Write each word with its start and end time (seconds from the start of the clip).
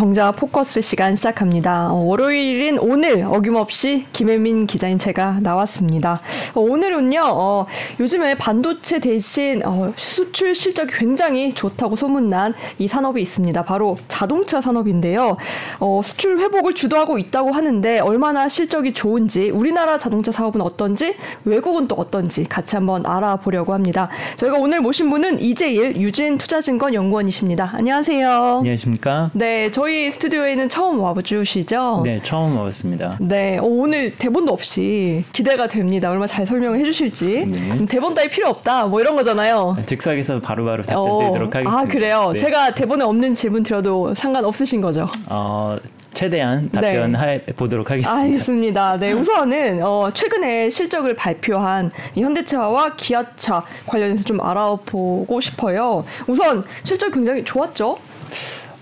경자 0.00 0.32
포커스 0.32 0.80
시간 0.80 1.14
시작합니다. 1.14 1.92
어, 1.92 1.96
월요일인 1.96 2.78
오늘 2.78 3.22
어김없이 3.22 4.06
김혜민 4.14 4.66
기자인 4.66 4.96
제가 4.96 5.40
나왔습니다. 5.42 6.22
어, 6.54 6.60
오늘은요, 6.62 7.20
어, 7.22 7.66
요즘에 8.00 8.34
반도체 8.36 8.98
대신 8.98 9.60
어, 9.62 9.92
수출 9.96 10.54
실적이 10.54 10.94
굉장히 10.94 11.52
좋다고 11.52 11.96
소문난 11.96 12.54
이 12.78 12.88
산업이 12.88 13.20
있습니다. 13.20 13.62
바로 13.64 13.98
자동차 14.08 14.62
산업인데요. 14.62 15.36
어, 15.80 16.00
수출 16.02 16.38
회복을 16.38 16.74
주도하고 16.74 17.18
있다고 17.18 17.52
하는데 17.52 17.98
얼마나 17.98 18.48
실적이 18.48 18.94
좋은지, 18.94 19.50
우리나라 19.50 19.98
자동차 19.98 20.32
사업은 20.32 20.62
어떤지, 20.62 21.14
외국은 21.44 21.88
또 21.88 21.94
어떤지 21.96 22.44
같이 22.44 22.74
한번 22.74 23.04
알아보려고 23.04 23.74
합니다. 23.74 24.08
저희가 24.36 24.56
오늘 24.56 24.80
모신 24.80 25.10
분은 25.10 25.40
이재일 25.40 25.96
유진 25.96 26.38
투자증권 26.38 26.94
연구원이십니다. 26.94 27.72
안녕하세요. 27.74 28.30
안녕하십니까? 28.60 29.30
네, 29.34 29.70
저희 29.70 29.89
스튜디오에는 30.10 30.68
처음 30.68 31.00
와주시죠? 31.00 32.02
네, 32.04 32.20
처음 32.22 32.56
와봤습니다. 32.56 33.16
네, 33.20 33.58
어, 33.58 33.64
오늘 33.64 34.12
대본도 34.16 34.52
없이 34.52 35.24
기대가 35.32 35.66
됩니다. 35.66 36.10
얼마 36.10 36.26
잘 36.26 36.46
설명해 36.46 36.84
주실지. 36.84 37.46
네. 37.46 37.70
음, 37.72 37.86
대본 37.86 38.14
따위 38.14 38.28
필요 38.28 38.48
없다. 38.48 38.86
뭐 38.86 39.00
이런 39.00 39.16
거잖아요. 39.16 39.76
즉석에서 39.86 40.40
바로바로 40.40 40.82
어, 40.82 40.86
답변드리도록 40.86 41.54
하겠습니다. 41.54 41.80
아, 41.80 41.84
그래요? 41.84 42.30
네. 42.32 42.38
제가 42.38 42.74
대본에 42.74 43.04
없는 43.04 43.34
질문 43.34 43.62
드려도 43.62 44.14
상관없으신 44.14 44.80
거죠? 44.80 45.08
어, 45.28 45.76
최대한 46.14 46.70
답변해 46.70 47.44
보도록 47.56 47.90
하겠습니다. 47.90 48.20
알겠습니다. 48.22 48.96
네, 48.98 49.12
우선은 49.14 49.82
어, 49.82 50.10
최근에 50.12 50.70
실적을 50.70 51.16
발표한 51.16 51.90
이 52.14 52.22
현대차와 52.22 52.96
기아차 52.96 53.64
관련해서 53.86 54.24
좀 54.24 54.40
알아보고 54.40 55.40
싶어요. 55.40 56.04
우선 56.26 56.64
실적 56.84 57.10
굉장히 57.12 57.44
좋았죠? 57.44 57.98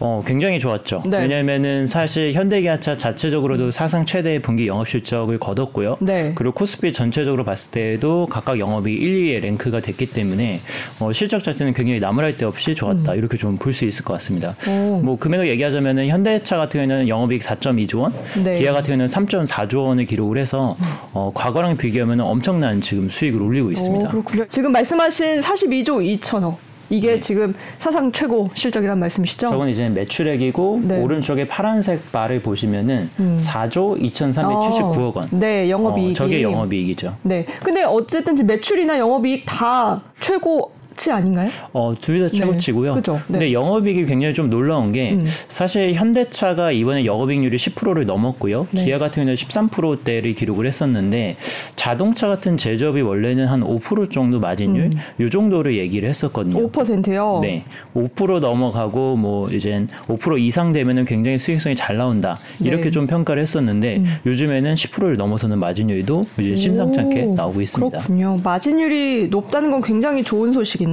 어, 0.01 0.23
굉장히 0.27 0.61
좋았죠. 0.61 1.03
네. 1.07 1.19
왜냐면은 1.23 1.87
사실 1.87 2.33
현대기아차 2.33 2.97
자체적으로도 2.97 3.71
사상 3.71 4.05
최대의 4.05 4.41
분기 4.43 4.67
영업 4.69 4.89
실적을 4.89 5.39
거뒀고요. 5.39 5.97
네. 6.01 6.33
그리고 6.37 6.55
코스피 6.55 6.93
전체적으로 6.93 7.45
봤을 7.45 7.71
때도 7.73 8.27
각각 8.31 8.59
영업이 8.59 8.93
1, 8.93 9.41
2위에 9.41 9.43
랭크가 9.43 9.81
됐기 9.81 10.07
때문에 10.07 10.61
어, 11.01 11.13
실적 11.13 11.43
자체는 11.43 11.73
굉장히 11.75 11.99
나무랄 12.01 12.37
데 12.37 12.45
없이 12.45 12.75
좋았다. 12.75 13.15
이렇게 13.15 13.37
좀 13.37 13.59
볼 13.59 13.73
수 13.73 13.85
있을 13.85 14.05
것 14.05 14.13
같습니다. 14.15 14.55
음. 14.69 14.79
오. 14.79 15.01
뭐 15.03 15.19
금액을 15.19 15.49
얘기하자면은 15.49 16.07
현대차 16.09 16.57
같은 16.57 16.81
경우에는 16.81 17.09
영업이익 17.09 17.43
4.2조 17.43 18.01
원, 18.01 18.13
네. 18.45 18.55
기아 18.55 18.73
같은 18.73 18.87
경우는 18.93 19.07
3.4조 19.07 19.85
원을 19.85 20.05
기록을 20.05 20.39
해서 20.39 20.77
어, 21.13 21.33
과거랑 21.35 21.77
비교하면 21.77 22.21
엄청난 22.21 22.81
지금 22.81 23.09
수익을 23.09 23.43
올리고 23.43 23.73
있습니다. 23.73 24.07
오, 24.07 24.11
그렇군요. 24.11 24.47
지금 24.47 24.71
말씀하신 24.73 25.41
42조 25.41 26.21
2천억. 26.21 26.68
이게 26.91 27.21
지금 27.21 27.55
사상 27.79 28.11
최고 28.13 28.49
실적이란 28.55 28.99
말씀이시죠? 28.99 29.47
네. 29.49 29.51
저건 29.51 29.69
이제 29.69 29.89
매출액이고 29.89 30.81
네. 30.85 31.01
오른쪽에 31.01 31.47
파란색 31.47 32.13
바를 32.13 32.41
보시면은 32.41 33.11
4조 33.19 34.01
2,379억 34.13 35.17
원. 35.17 35.29
네, 35.31 35.69
영업이익이. 35.71 36.11
어, 36.11 36.15
저게 36.15 36.43
영업이익이죠. 36.43 37.15
네. 37.23 37.45
근데 37.63 37.85
어쨌든 37.85 38.35
매출이나 38.47 38.99
영업이익 38.99 39.45
다 39.47 40.01
최고 40.21 40.73
치 40.99 41.11
아닌가요? 41.13 41.49
어, 41.73 41.95
둘 42.01 42.19
다 42.19 42.29
최고치고요. 42.29 42.95
그죠. 42.95 43.15
네. 43.29 43.33
근데 43.39 43.53
영업이익이 43.53 44.05
굉장히 44.07 44.35
좀 44.35 44.51
놀라운 44.51 44.91
게 44.91 45.13
음. 45.13 45.25
사실 45.49 45.95
현대차가 45.95 46.73
이번에 46.73 47.05
영업이익률이 47.05 47.57
10%를 47.57 48.05
넘었고요. 48.07 48.67
네. 48.73 48.85
기아 48.85 48.99
같은 48.99 49.23
경우는 49.23 49.35
13%대를 49.37 50.35
기록을 50.35 50.67
했었는데 50.67 51.37
자동차 51.77 52.27
같은 52.27 52.57
제조업이 52.57 53.01
원래는 53.03 53.47
한 53.47 53.61
5% 53.63 54.11
정도 54.11 54.41
마진율 54.41 54.91
요 55.21 55.31
정도를 55.31 55.77
얘기를 55.77 56.09
했었거든요. 56.09 56.59
음. 56.59 56.69
5%요. 56.71 57.39
네, 57.41 57.63
5% 57.95 58.41
넘어가고 58.41 59.15
뭐 59.17 59.49
이제 59.51 59.87
5% 60.09 60.41
이상 60.41 60.73
되면은 60.73 61.05
굉장히 61.05 61.39
수익성이 61.39 61.77
잘 61.77 61.97
나온다 61.97 62.37
이렇게 62.59 62.83
네. 62.83 62.89
음. 62.89 62.93
좀 62.93 63.07
평가를 63.07 63.41
했었는데 63.41 64.03
요즘에는 64.27 64.75
10%를 64.75 65.17
넘어서는 65.17 65.61
마진율도 65.61 66.27
이제 66.41 66.69
오, 66.71 67.35
나오고 67.35 67.61
있습니다. 67.63 67.99
그렇군요. 67.99 68.41
마진율이 68.43 69.29
높다는 69.29 69.71
건 69.71 69.81
굉장히 69.83 70.25
좋은 70.25 70.53
소식인데 70.53 70.88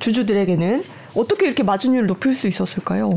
주주들에게는 0.00 0.84
어떻게 1.14 1.46
이렇게 1.46 1.62
마진율을 1.62 2.06
높일 2.06 2.34
수 2.34 2.48
있었을까요? 2.48 3.10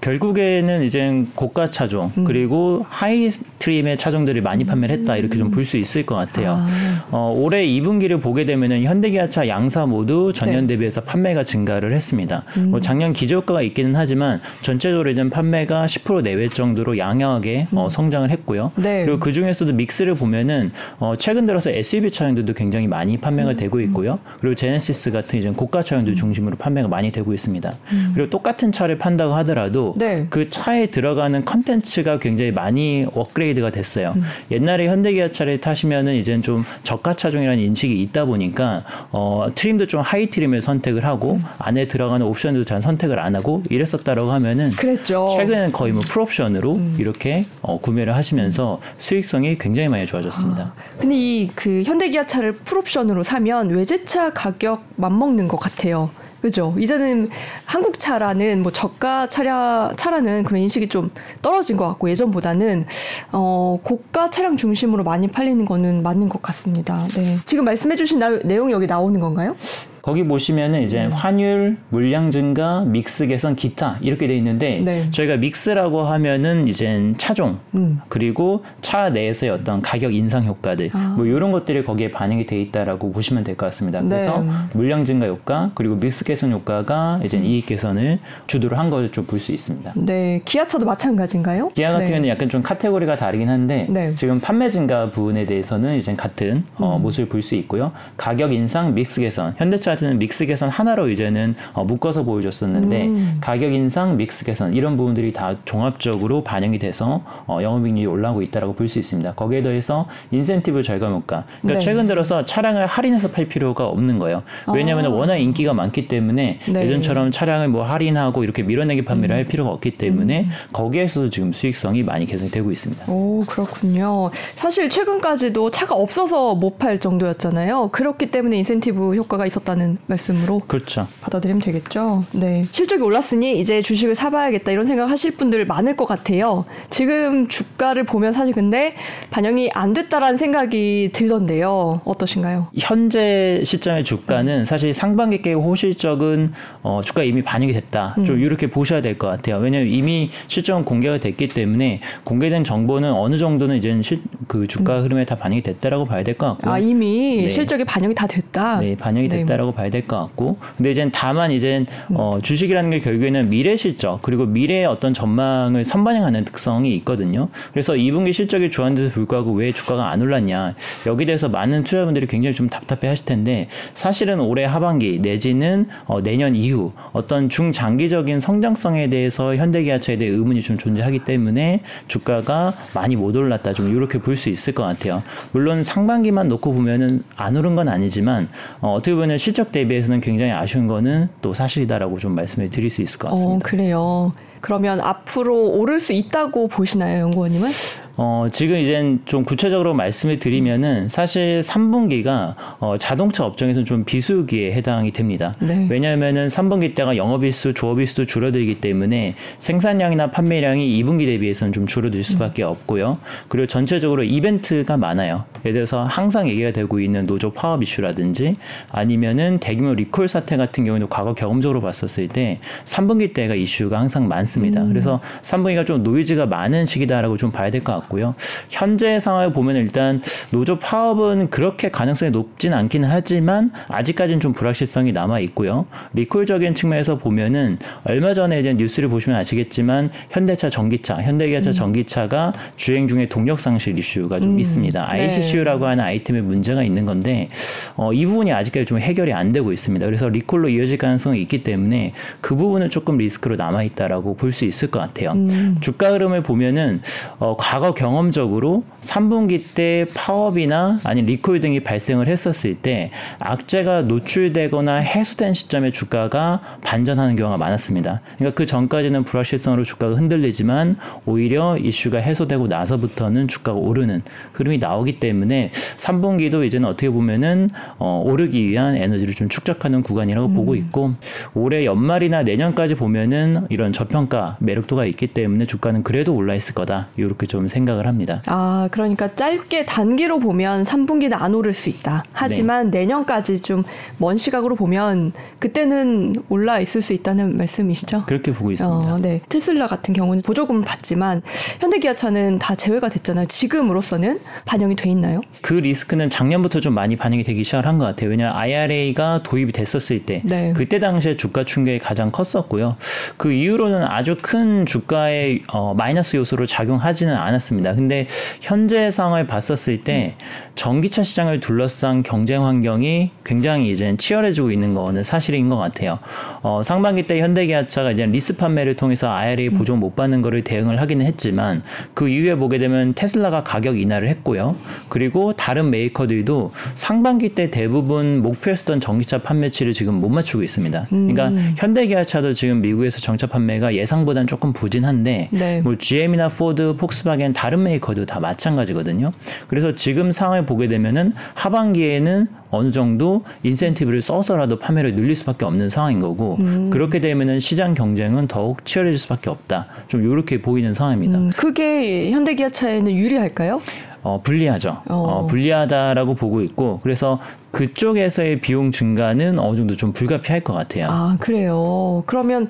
결국에는 0.00 0.82
이제 0.82 1.24
고가 1.34 1.70
차종 1.70 2.12
음. 2.18 2.24
그리고 2.24 2.84
high 2.88 3.30
trim의 3.58 3.96
차종들이 3.96 4.40
많이 4.40 4.64
판매를 4.64 4.98
했다 4.98 5.16
이렇게 5.16 5.38
좀 5.38 5.50
볼 5.50 5.64
수 5.64 5.76
있을 5.76 6.04
것 6.04 6.14
같아요. 6.16 6.56
아. 6.58 7.06
어, 7.10 7.32
올해 7.36 7.66
2분기를 7.66 8.20
보게 8.20 8.44
되면은 8.44 8.82
현대기아차 8.82 9.48
양사 9.48 9.86
모두 9.86 10.32
전년 10.34 10.66
네. 10.66 10.74
대비해서 10.74 11.00
판매가 11.00 11.44
증가를 11.44 11.92
했습니다. 11.92 12.44
음. 12.56 12.70
뭐 12.70 12.80
작년 12.80 13.12
기저효과가 13.12 13.62
있기는 13.62 13.94
하지만 13.96 14.40
전체적으로 14.62 15.10
이제 15.10 15.28
판매가 15.28 15.86
10% 15.86 16.22
내외 16.22 16.48
정도로 16.48 16.98
양호하게 16.98 17.68
어, 17.72 17.88
성장을 17.88 18.28
했고요. 18.30 18.72
음. 18.76 18.82
네. 18.82 19.04
그리고 19.04 19.20
그 19.20 19.32
중에서도 19.32 19.72
mix를 19.72 20.14
보면은 20.16 20.72
어, 20.98 21.14
최근 21.16 21.46
들어서 21.46 21.70
SUV 21.70 22.10
차량들도 22.10 22.52
굉장히 22.54 22.86
많이 22.88 23.16
판매가 23.16 23.50
음. 23.50 23.56
되고 23.56 23.80
있고요. 23.80 24.18
그리고 24.40 24.54
제네시스 24.54 25.10
같은 25.12 25.38
이제 25.38 25.50
고가 25.50 25.82
차량들 25.82 26.14
중심으로 26.14 26.56
판매가 26.56 26.88
많이 26.88 27.10
되고 27.12 27.32
있습니다. 27.34 27.72
그리고 28.14 28.30
똑같은 28.30 28.72
차를 28.72 28.98
판다고 28.98 29.34
하더라도 29.34 29.94
음. 29.96 29.98
네. 29.98 30.26
그 30.30 30.48
차에 30.50 30.86
들어가는 30.86 31.44
컨텐츠가 31.44 32.18
굉장히 32.18 32.52
많이 32.52 33.06
업그레이드가 33.14 33.70
됐어요. 33.70 34.12
음. 34.16 34.22
옛날에 34.50 34.86
현대기아차를 34.88 35.60
타시면은 35.60 36.14
이제는 36.14 36.42
좀 36.42 36.64
저가 36.82 37.14
차종이라는 37.14 37.58
인식이 37.62 38.00
있다 38.02 38.24
보니까 38.26 38.84
어, 39.10 39.48
trim도 39.54 39.86
좀 39.86 40.00
하위 40.00 40.28
trim을 40.28 40.60
선택을 40.60 41.04
하고 41.04 41.34
음. 41.34 41.44
안에 41.58 41.88
들어가는 41.88 42.24
옵션도 42.26 42.64
잘 42.64 42.80
선택을 42.80 43.18
안 43.18 43.34
하고 43.34 43.62
이랬었다라고 43.70 44.30
하면은 44.32 44.70
그랬죠. 44.70 45.26
음. 45.26 45.38
최근에는 45.38 45.72
거의 45.72 45.92
뭐 45.92 46.02
풀옵션으로 46.02 46.80
이렇게 46.98 47.44
어, 47.62 47.78
구매를 47.78 48.14
하시면서 48.14 48.80
수익성이 48.98 49.56
굉장히 49.58 49.88
많이 49.88 50.06
좋아졌습니다. 50.06 50.74
근데 50.98 51.14
이 51.16 51.48
그 51.54 51.82
현대기아차를 51.84 52.52
풀옵션으로 52.52 53.22
사면 53.22 53.70
외제차 53.70 54.32
가격 54.32 54.84
맞먹는 54.96 55.48
것 55.48 55.58
같아요. 55.58 56.10
그죠? 56.44 56.74
이제는 56.78 57.30
한국 57.64 57.98
차라는 57.98 58.62
뭐 58.62 58.70
저가 58.70 59.28
차량 59.28 59.94
차라는 59.96 60.42
그런 60.42 60.60
인식이 60.60 60.88
좀 60.88 61.10
떨어진 61.40 61.78
것 61.78 61.88
같고 61.88 62.10
예전보다는 62.10 62.84
어 63.32 63.78
고가 63.82 64.28
차량 64.28 64.54
중심으로 64.58 65.04
많이 65.04 65.26
팔리는 65.26 65.64
거는 65.64 66.02
맞는 66.02 66.28
것 66.28 66.42
같습니다. 66.42 67.06
네. 67.16 67.38
지금 67.46 67.64
말씀해주신 67.64 68.18
나- 68.18 68.28
내용이 68.44 68.72
여기 68.74 68.86
나오는 68.86 69.18
건가요? 69.20 69.56
거기 70.04 70.22
보시면은 70.22 70.82
이제 70.82 70.98
네. 70.98 71.06
환율, 71.06 71.78
물량 71.88 72.30
증가, 72.30 72.82
믹스 72.82 73.26
개선, 73.26 73.56
기타 73.56 73.96
이렇게 74.02 74.26
돼 74.26 74.36
있는데 74.36 74.82
네. 74.84 75.08
저희가 75.10 75.38
믹스라고 75.38 76.02
하면은 76.02 76.68
이제 76.68 77.14
차종 77.16 77.58
음. 77.74 78.00
그리고 78.10 78.62
차 78.82 79.08
내에서의 79.08 79.50
어떤 79.50 79.80
가격 79.80 80.14
인상 80.14 80.44
효과들 80.44 80.90
아. 80.92 81.14
뭐 81.16 81.24
이런 81.24 81.52
것들이 81.52 81.82
거기에 81.84 82.10
반영이 82.10 82.44
돼 82.44 82.60
있다라고 82.60 83.12
보시면 83.12 83.44
될 83.44 83.56
것 83.56 83.64
같습니다. 83.66 84.02
네. 84.02 84.08
그래서 84.10 84.44
물량 84.74 85.06
증가 85.06 85.26
효과 85.26 85.70
그리고 85.74 85.94
믹스 85.94 86.24
개선 86.26 86.52
효과가 86.52 87.20
이제 87.24 87.38
이익 87.38 87.64
개선을 87.64 88.18
주도로 88.46 88.76
한 88.76 88.90
것을 88.90 89.08
좀 89.10 89.24
볼 89.24 89.38
수 89.40 89.52
있습니다. 89.52 89.92
네. 89.96 90.42
기아차도 90.44 90.84
마찬가지인가요? 90.84 91.68
기아 91.68 91.92
같은 91.92 92.04
네. 92.04 92.10
경우는 92.10 92.28
약간 92.28 92.50
좀 92.50 92.62
카테고리가 92.62 93.16
다르긴 93.16 93.48
한데 93.48 93.86
네. 93.88 94.14
지금 94.16 94.38
판매 94.38 94.68
증가 94.68 95.08
부분에 95.08 95.46
대해서는 95.46 95.96
이제 95.96 96.14
같은 96.14 96.62
어, 96.76 96.98
음. 96.98 97.02
모습을 97.02 97.26
볼 97.30 97.40
수 97.40 97.54
있고요. 97.54 97.92
가격 98.18 98.52
인상, 98.52 98.92
믹스 98.94 99.22
개선. 99.22 99.54
현대차 99.56 99.93
같은 99.94 100.18
믹스 100.18 100.46
개선 100.46 100.68
하나로 100.68 101.08
이제는 101.08 101.54
어, 101.72 101.84
묶어서 101.84 102.22
보여줬었는데 102.24 103.06
음. 103.06 103.36
가격 103.40 103.72
인상, 103.72 104.16
믹스 104.16 104.44
개선 104.44 104.74
이런 104.74 104.96
부분들이 104.96 105.32
다 105.32 105.56
종합적으로 105.64 106.42
반영이 106.44 106.78
돼서 106.78 107.22
어, 107.46 107.58
영업이익률이 107.62 108.06
올라오고 108.06 108.42
있다라고 108.42 108.74
볼 108.74 108.84
수 108.88 108.98
있습니다. 108.98 109.32
거기에 109.34 109.62
더해서 109.62 110.06
인센티브 110.30 110.82
절감 110.82 111.14
효과. 111.14 111.44
그러니까 111.62 111.78
네. 111.78 111.84
최근 111.84 112.06
들어서 112.06 112.44
차량을 112.44 112.86
할인해서 112.86 113.28
팔 113.30 113.46
필요가 113.46 113.86
없는 113.86 114.18
거예요. 114.18 114.42
왜냐하면 114.72 115.06
아. 115.06 115.08
워낙 115.08 115.36
인기가 115.38 115.72
많기 115.72 116.06
때문에 116.06 116.58
네. 116.68 116.82
예전처럼 116.82 117.30
차량을 117.30 117.68
뭐 117.68 117.82
할인하고 117.82 118.44
이렇게 118.44 118.62
밀어내기 118.62 119.04
판매를 119.06 119.34
음. 119.34 119.38
할 119.38 119.44
필요가 119.46 119.70
없기 119.70 119.92
때문에 119.92 120.48
거기에서도 120.72 121.30
지금 121.30 121.52
수익성이 121.52 122.02
많이 122.02 122.26
개선되고 122.26 122.70
있습니다. 122.70 123.04
오, 123.10 123.44
그렇군요. 123.46 124.30
사실 124.56 124.90
최근까지도 124.90 125.70
차가 125.70 125.94
없어서 125.94 126.54
못 126.54 126.74
팔 126.78 126.98
정도였잖아요. 126.98 127.90
그렇기 127.92 128.32
때문에 128.32 128.56
인센티브 128.58 129.14
효과가 129.14 129.46
있었다는 129.46 129.83
말씀으로 130.06 130.60
그렇죠. 130.66 131.06
받아들이면 131.20 131.60
되겠죠. 131.62 132.24
네. 132.32 132.66
실적이 132.70 133.02
올랐으니 133.02 133.58
이제 133.58 133.82
주식을 133.82 134.14
사봐야겠다 134.14 134.72
이런 134.72 134.86
생각 134.86 135.08
하실 135.10 135.36
분들 135.36 135.66
많을 135.66 135.96
것 135.96 136.06
같아요. 136.06 136.64
지금 136.90 137.48
주가를 137.48 138.04
보면 138.04 138.32
사실 138.32 138.54
근데 138.54 138.94
반영이 139.30 139.70
안 139.74 139.92
됐다라는 139.92 140.36
생각이 140.36 141.10
들던데요. 141.12 142.00
어떠신가요? 142.04 142.68
현재 142.78 143.60
시점의 143.64 144.04
주가는 144.04 144.64
사실 144.64 144.92
상반기 144.94 145.42
계 145.42 145.52
호실적은 145.52 146.48
어, 146.82 147.00
주가 147.04 147.22
이미 147.22 147.42
반영이 147.42 147.72
됐다. 147.72 148.16
좀 148.26 148.40
이렇게 148.40 148.68
보셔야 148.68 149.00
될 149.00 149.18
것 149.18 149.28
같아요. 149.28 149.58
왜냐하면 149.58 149.92
이미 149.92 150.30
실적은 150.48 150.84
공개가 150.84 151.18
됐기 151.18 151.48
때문에 151.48 152.00
공개된 152.24 152.64
정보는 152.64 153.12
어느 153.12 153.36
정도는 153.38 153.76
이제 153.76 154.00
실, 154.02 154.22
그 154.48 154.66
주가 154.66 155.02
흐름에 155.02 155.24
다 155.24 155.36
반영이 155.36 155.62
됐다라고 155.62 156.04
봐야 156.04 156.22
될 156.24 156.34
것 156.36 156.46
같고. 156.48 156.68
아, 156.70 156.78
이미 156.78 157.42
네. 157.42 157.48
실적이 157.48 157.84
반영이 157.84 158.14
다 158.14 158.26
됐다. 158.26 158.80
네, 158.80 158.96
반영이 158.96 159.28
네. 159.28 159.38
됐다라고 159.38 159.72
봐야 159.74 159.90
될 159.90 160.06
것 160.06 160.18
같고 160.18 160.58
근데 160.76 160.90
이제 160.90 161.08
다만 161.12 161.50
이제 161.50 161.84
어, 162.10 162.38
주식이라는 162.42 162.90
게 162.90 162.98
결국에는 162.98 163.48
미래 163.48 163.74
실적 163.76 164.20
그리고 164.22 164.44
미래의 164.46 164.86
어떤 164.86 165.14
전망을 165.14 165.84
선반영하는 165.84 166.44
특성이 166.44 166.94
있거든요. 166.96 167.48
그래서 167.72 167.94
2분기 167.94 168.32
실적이 168.32 168.70
좋았는데도 168.70 169.10
불구하고 169.12 169.52
왜 169.52 169.72
주가가 169.72 170.10
안 170.10 170.20
올랐냐 170.20 170.74
여기 171.06 171.24
대해서 171.26 171.48
많은 171.48 171.84
투자분들이 171.84 172.26
굉장히 172.26 172.54
좀 172.54 172.68
답답해 172.68 173.08
하실 173.08 173.24
텐데 173.26 173.68
사실은 173.94 174.40
올해 174.40 174.64
하반기 174.64 175.18
내지는 175.20 175.86
어, 176.06 176.22
내년 176.22 176.54
이후 176.54 176.92
어떤 177.12 177.48
중장기적인 177.48 178.40
성장성에 178.40 179.08
대해서 179.08 179.56
현대기아차에 179.56 180.16
대해 180.18 180.30
의문이 180.30 180.60
좀 180.62 180.76
존재하기 180.78 181.20
때문에 181.20 181.80
주가가 182.08 182.72
많이 182.94 183.16
못 183.16 183.34
올랐다 183.36 183.72
좀 183.72 183.88
이렇게 183.94 184.18
볼 184.18 184.34
수 184.36 184.48
있을 184.48 184.74
것 184.74 184.82
같아요. 184.82 185.22
물론 185.52 185.84
상반기만 185.84 186.48
놓고 186.48 186.72
보면은 186.74 187.22
안 187.36 187.56
오른 187.56 187.76
건 187.76 187.88
아니지만 187.88 188.48
어, 188.80 188.94
어떻게 188.94 189.14
보면 189.14 189.38
실적 189.38 189.63
대비해서는 189.72 190.20
굉장히 190.20 190.52
아쉬운 190.52 190.86
거는 190.86 191.28
또 191.42 191.54
사실이다라고 191.54 192.18
좀 192.18 192.34
말씀을 192.34 192.70
드릴 192.70 192.90
수 192.90 193.02
있을 193.02 193.18
것 193.18 193.28
같습니다. 193.28 193.54
어, 193.54 193.58
그래요. 193.62 194.32
그러면 194.60 195.00
앞으로 195.00 195.72
오를 195.72 196.00
수 196.00 196.14
있다고 196.14 196.68
보시나요, 196.68 197.24
연구원님은? 197.24 197.68
어, 198.16 198.46
지금 198.52 198.76
이제 198.76 199.18
좀 199.24 199.44
구체적으로 199.44 199.94
말씀을 199.94 200.38
드리면은 200.38 201.08
사실 201.08 201.60
3분기가 201.60 202.54
어, 202.80 202.96
자동차 202.98 203.44
업종에서는 203.44 203.84
좀 203.84 204.04
비수기에 204.04 204.72
해당이 204.72 205.12
됩니다. 205.12 205.54
네. 205.60 205.86
왜냐하면은 205.90 206.48
3분기 206.48 206.94
때가 206.94 207.16
영업일수, 207.16 207.74
조업일수도 207.74 208.26
줄어들기 208.26 208.80
때문에 208.80 209.34
생산량이나 209.58 210.30
판매량이 210.30 211.02
2분기 211.02 211.26
대비해서는 211.26 211.72
좀 211.72 211.86
줄어들 211.86 212.22
수밖에 212.22 212.62
없고요. 212.62 213.14
그리고 213.48 213.66
전체적으로 213.66 214.22
이벤트가 214.24 214.96
많아요. 214.96 215.44
예를 215.64 215.74
들어서 215.74 216.04
항상 216.04 216.48
얘기가 216.48 216.72
되고 216.72 217.00
있는 217.00 217.24
노조 217.24 217.50
파업 217.52 217.82
이슈라든지 217.82 218.56
아니면은 218.90 219.58
대규모 219.58 219.94
리콜 219.94 220.28
사태 220.28 220.56
같은 220.56 220.84
경우에도 220.84 221.08
과거 221.08 221.34
경험적으로 221.34 221.80
봤었을 221.80 222.28
때 222.28 222.60
3분기 222.84 223.32
때가 223.34 223.54
이슈가 223.54 223.98
항상 223.98 224.28
많습니다. 224.28 224.84
그래서 224.84 225.20
3분기가 225.42 225.86
좀 225.86 226.02
노이즈가 226.02 226.46
많은 226.46 226.86
시기다라고 226.86 227.36
좀 227.36 227.50
봐야 227.50 227.70
될 227.70 227.84
것 227.84 227.92
같고 227.92 228.03
같고요. 228.04 228.34
현재 228.70 229.20
상황을 229.20 229.52
보면 229.52 229.76
일단 229.76 230.22
노조 230.50 230.78
파업은 230.78 231.50
그렇게 231.50 231.90
가능성이 231.90 232.30
높진 232.30 232.72
않기는 232.72 233.08
하지만 233.10 233.70
아직까지는 233.88 234.40
좀 234.40 234.52
불확실성이 234.52 235.12
남아 235.12 235.40
있고요. 235.40 235.86
리콜적인 236.14 236.74
측면에서 236.74 237.18
보면은 237.18 237.78
얼마 238.04 238.32
전에 238.32 238.60
이제 238.60 238.72
뉴스를 238.72 239.08
보시면 239.08 239.38
아시겠지만 239.38 240.10
현대차 240.30 240.68
전기차, 240.68 241.16
현대기아차 241.16 241.70
음. 241.70 241.72
전기차가 241.72 242.54
주행 242.76 243.06
중에 243.08 243.28
동력 243.28 243.60
상실 243.60 243.98
이슈가 243.98 244.40
좀 244.40 244.54
음. 244.54 244.60
있습니다. 244.60 245.10
ICCU라고 245.10 245.80
네. 245.80 245.86
하는 245.90 246.04
아이템에 246.04 246.40
문제가 246.40 246.82
있는 246.82 247.04
건데 247.04 247.48
어, 247.96 248.12
이 248.12 248.24
부분이 248.24 248.52
아직까지 248.52 248.86
좀 248.86 248.98
해결이 248.98 249.32
안 249.32 249.52
되고 249.52 249.72
있습니다. 249.72 250.06
그래서 250.06 250.28
리콜로 250.28 250.68
이어질 250.68 250.98
가능성이 250.98 251.42
있기 251.42 251.62
때문에 251.62 252.12
그 252.40 252.56
부분은 252.56 252.90
조금 252.90 253.18
리스크로 253.18 253.56
남아 253.56 253.82
있다라고 253.82 254.36
볼 254.36 254.54
수 254.54 254.64
있을 254.64 254.90
것 254.90 255.00
같아요. 255.00 255.32
음. 255.32 255.76
주가 255.80 256.12
흐름을 256.12 256.42
보면은 256.42 257.02
어, 257.38 257.56
과거 257.58 257.92
경험적으로 257.94 258.84
3분기 259.00 259.74
때 259.74 260.04
파업이나 260.14 260.98
아니 261.04 261.22
리콜 261.22 261.60
등이 261.60 261.80
발생을 261.80 262.28
했었을 262.28 262.74
때 262.74 263.10
악재가 263.38 264.02
노출되거나 264.02 264.96
해소된 264.96 265.54
시점에 265.54 265.90
주가가 265.90 266.60
반전하는 266.82 267.36
경우가 267.36 267.56
많았습니다. 267.56 268.20
그러니까 268.36 268.56
그 268.56 268.66
전까지는 268.66 269.24
불확실성으로 269.24 269.84
주가가 269.84 270.16
흔들리지만 270.16 270.96
오히려 271.26 271.78
이슈가 271.78 272.18
해소되고 272.18 272.66
나서부터는 272.66 273.48
주가가 273.48 273.78
오르는 273.78 274.22
흐름이 274.52 274.78
나오기 274.78 275.20
때문에 275.20 275.70
3분기도 275.96 276.66
이제는 276.66 276.88
어떻게 276.88 277.08
보면은 277.08 277.70
어, 277.98 278.22
오르기 278.24 278.68
위한 278.68 278.96
에너지를 278.96 279.34
좀 279.34 279.48
축적하는 279.48 280.02
구간이라고 280.02 280.48
음. 280.48 280.54
보고 280.54 280.74
있고 280.74 281.14
올해 281.54 281.84
연말이나 281.84 282.42
내년까지 282.42 282.94
보면은 282.96 283.66
이런 283.70 283.92
저평가 283.92 284.56
매력도가 284.60 285.04
있기 285.06 285.28
때문에 285.28 285.66
주가는 285.66 286.02
그래도 286.02 286.34
올라 286.34 286.54
있을 286.54 286.74
거다 286.74 287.08
이렇게 287.16 287.46
좀 287.46 287.68
생각. 287.68 287.83
생각을 287.84 288.06
합니다. 288.06 288.40
아, 288.46 288.88
그러니까 288.90 289.28
짧게 289.34 289.84
단기로 289.86 290.38
보면 290.38 290.84
3분기는 290.84 291.32
안 291.34 291.54
오를 291.54 291.72
수 291.72 291.88
있다. 291.90 292.24
하지만 292.32 292.90
네. 292.90 293.00
내년까지 293.00 293.60
좀 293.60 293.84
먼 294.18 294.36
시각으로 294.36 294.74
보면 294.76 295.32
그때는 295.58 296.34
올라 296.48 296.78
있을 296.80 297.02
수 297.02 297.12
있다는 297.12 297.56
말씀이시죠? 297.56 298.22
그렇게 298.26 298.52
보고 298.52 298.70
있습니다. 298.72 299.14
어, 299.14 299.18
네. 299.18 299.40
테슬라 299.48 299.86
같은 299.86 300.14
경우는 300.14 300.42
보조금 300.42 300.82
받지만 300.82 301.42
현대기아차는 301.80 302.58
다 302.58 302.74
제외가 302.74 303.08
됐잖아요. 303.08 303.46
지금으로서는 303.46 304.38
반영이 304.66 304.96
돼 304.96 305.10
있나요? 305.10 305.40
그 305.62 305.74
리스크는 305.74 306.30
작년부터 306.30 306.80
좀 306.80 306.94
많이 306.94 307.16
반영이 307.16 307.44
되기 307.44 307.64
시작을 307.64 307.86
한 307.86 307.94
것 307.98 308.04
같아요. 308.06 308.30
왜냐 308.30 308.44
하면 308.48 308.56
IRA가 308.56 309.40
도입이 309.42 309.72
됐었을 309.72 310.24
때 310.26 310.42
네. 310.44 310.72
그때 310.74 310.98
당시에 310.98 311.36
주가 311.36 311.64
충격이 311.64 311.98
가장 312.00 312.30
컸었고요. 312.30 312.96
그 313.36 313.52
이후로는 313.52 314.02
아주 314.04 314.36
큰 314.40 314.84
주가의 314.86 315.62
어, 315.72 315.94
마이너스 315.94 316.36
요소로 316.36 316.66
작용하지는 316.66 317.34
않았습니다. 317.34 317.73
있습니다. 317.74 317.94
근데 317.94 318.26
현재 318.60 319.10
상황을 319.10 319.46
봤었을 319.46 320.04
때 320.04 320.34
전기차 320.74 321.22
시장을 321.22 321.60
둘러싼 321.60 322.22
경쟁 322.22 322.64
환경이 322.64 323.30
굉장히 323.44 323.90
이제 323.90 324.14
치열해지고 324.16 324.70
있는 324.70 324.94
거는 324.94 325.22
사실인 325.22 325.68
것 325.68 325.76
같아요. 325.76 326.18
어, 326.62 326.82
상반기 326.82 327.24
때 327.24 327.40
현대기아차가 327.40 328.12
이제 328.12 328.26
리스 328.26 328.56
판매를 328.56 328.96
통해서 328.96 329.30
IRA 329.30 329.70
보조 329.70 329.96
못 329.96 330.16
받는 330.16 330.42
거를 330.42 330.62
대응을 330.64 331.00
하기는 331.00 331.24
했지만 331.26 331.82
그 332.14 332.28
이후에 332.28 332.56
보게 332.56 332.78
되면 332.78 333.14
테슬라가 333.14 333.62
가격 333.64 333.98
인하를 333.98 334.28
했고요. 334.28 334.76
그리고 335.08 335.52
다른 335.52 335.90
메이커들도 335.90 336.72
상반기 336.94 337.50
때 337.50 337.70
대부분 337.70 338.42
목표했었던 338.42 339.00
전기차 339.00 339.42
판매치를 339.42 339.92
지금 339.92 340.14
못 340.14 340.28
맞추고 340.28 340.62
있습니다. 340.62 341.06
그러니까 341.08 341.48
음. 341.48 341.74
현대기아차도 341.76 342.54
지금 342.54 342.80
미국에서 342.80 343.20
전차 343.20 343.46
판매가 343.46 343.94
예상보다는 343.94 344.46
조금 344.46 344.72
부진한데 344.72 345.48
네. 345.50 345.80
뭐 345.82 345.96
GM이나 345.96 346.48
포드, 346.48 346.96
폭스바겐 346.96 347.52
다 347.52 347.63
다른 347.64 347.82
메이커도 347.82 348.26
다 348.26 348.40
마찬가지거든요. 348.40 349.30
그래서 349.68 349.92
지금 349.92 350.32
상황을 350.32 350.66
보게 350.66 350.86
되면은 350.86 351.32
하반기에는 351.54 352.46
어느 352.70 352.90
정도 352.90 353.42
인센티브를 353.62 354.20
써서라도 354.20 354.78
판매를 354.78 355.14
늘릴 355.14 355.34
수밖에 355.34 355.64
없는 355.64 355.88
상황인 355.88 356.20
거고 356.20 356.58
음. 356.60 356.90
그렇게 356.90 357.22
되면은 357.22 357.60
시장 357.60 357.94
경쟁은 357.94 358.48
더욱 358.48 358.84
치열해질 358.84 359.18
수밖에 359.18 359.48
없다. 359.48 359.86
좀 360.08 360.30
이렇게 360.30 360.60
보이는 360.60 360.92
상황입니다. 360.92 361.38
음, 361.38 361.50
그게 361.56 362.30
현대기아차에는 362.32 363.10
유리할까요? 363.10 363.80
어, 364.24 364.40
불리하죠. 364.42 365.02
어. 365.08 365.14
어, 365.14 365.46
불리하다라고 365.46 366.34
보고 366.34 366.62
있고 366.62 367.00
그래서 367.02 367.38
그쪽에서의 367.72 368.60
비용 368.60 368.90
증가는 368.90 369.58
어느 369.58 369.76
정도 369.76 369.94
좀 369.94 370.12
불가피할 370.12 370.60
것 370.60 370.72
같아요. 370.72 371.08
아 371.10 371.36
그래요. 371.40 372.22
그러면 372.26 372.68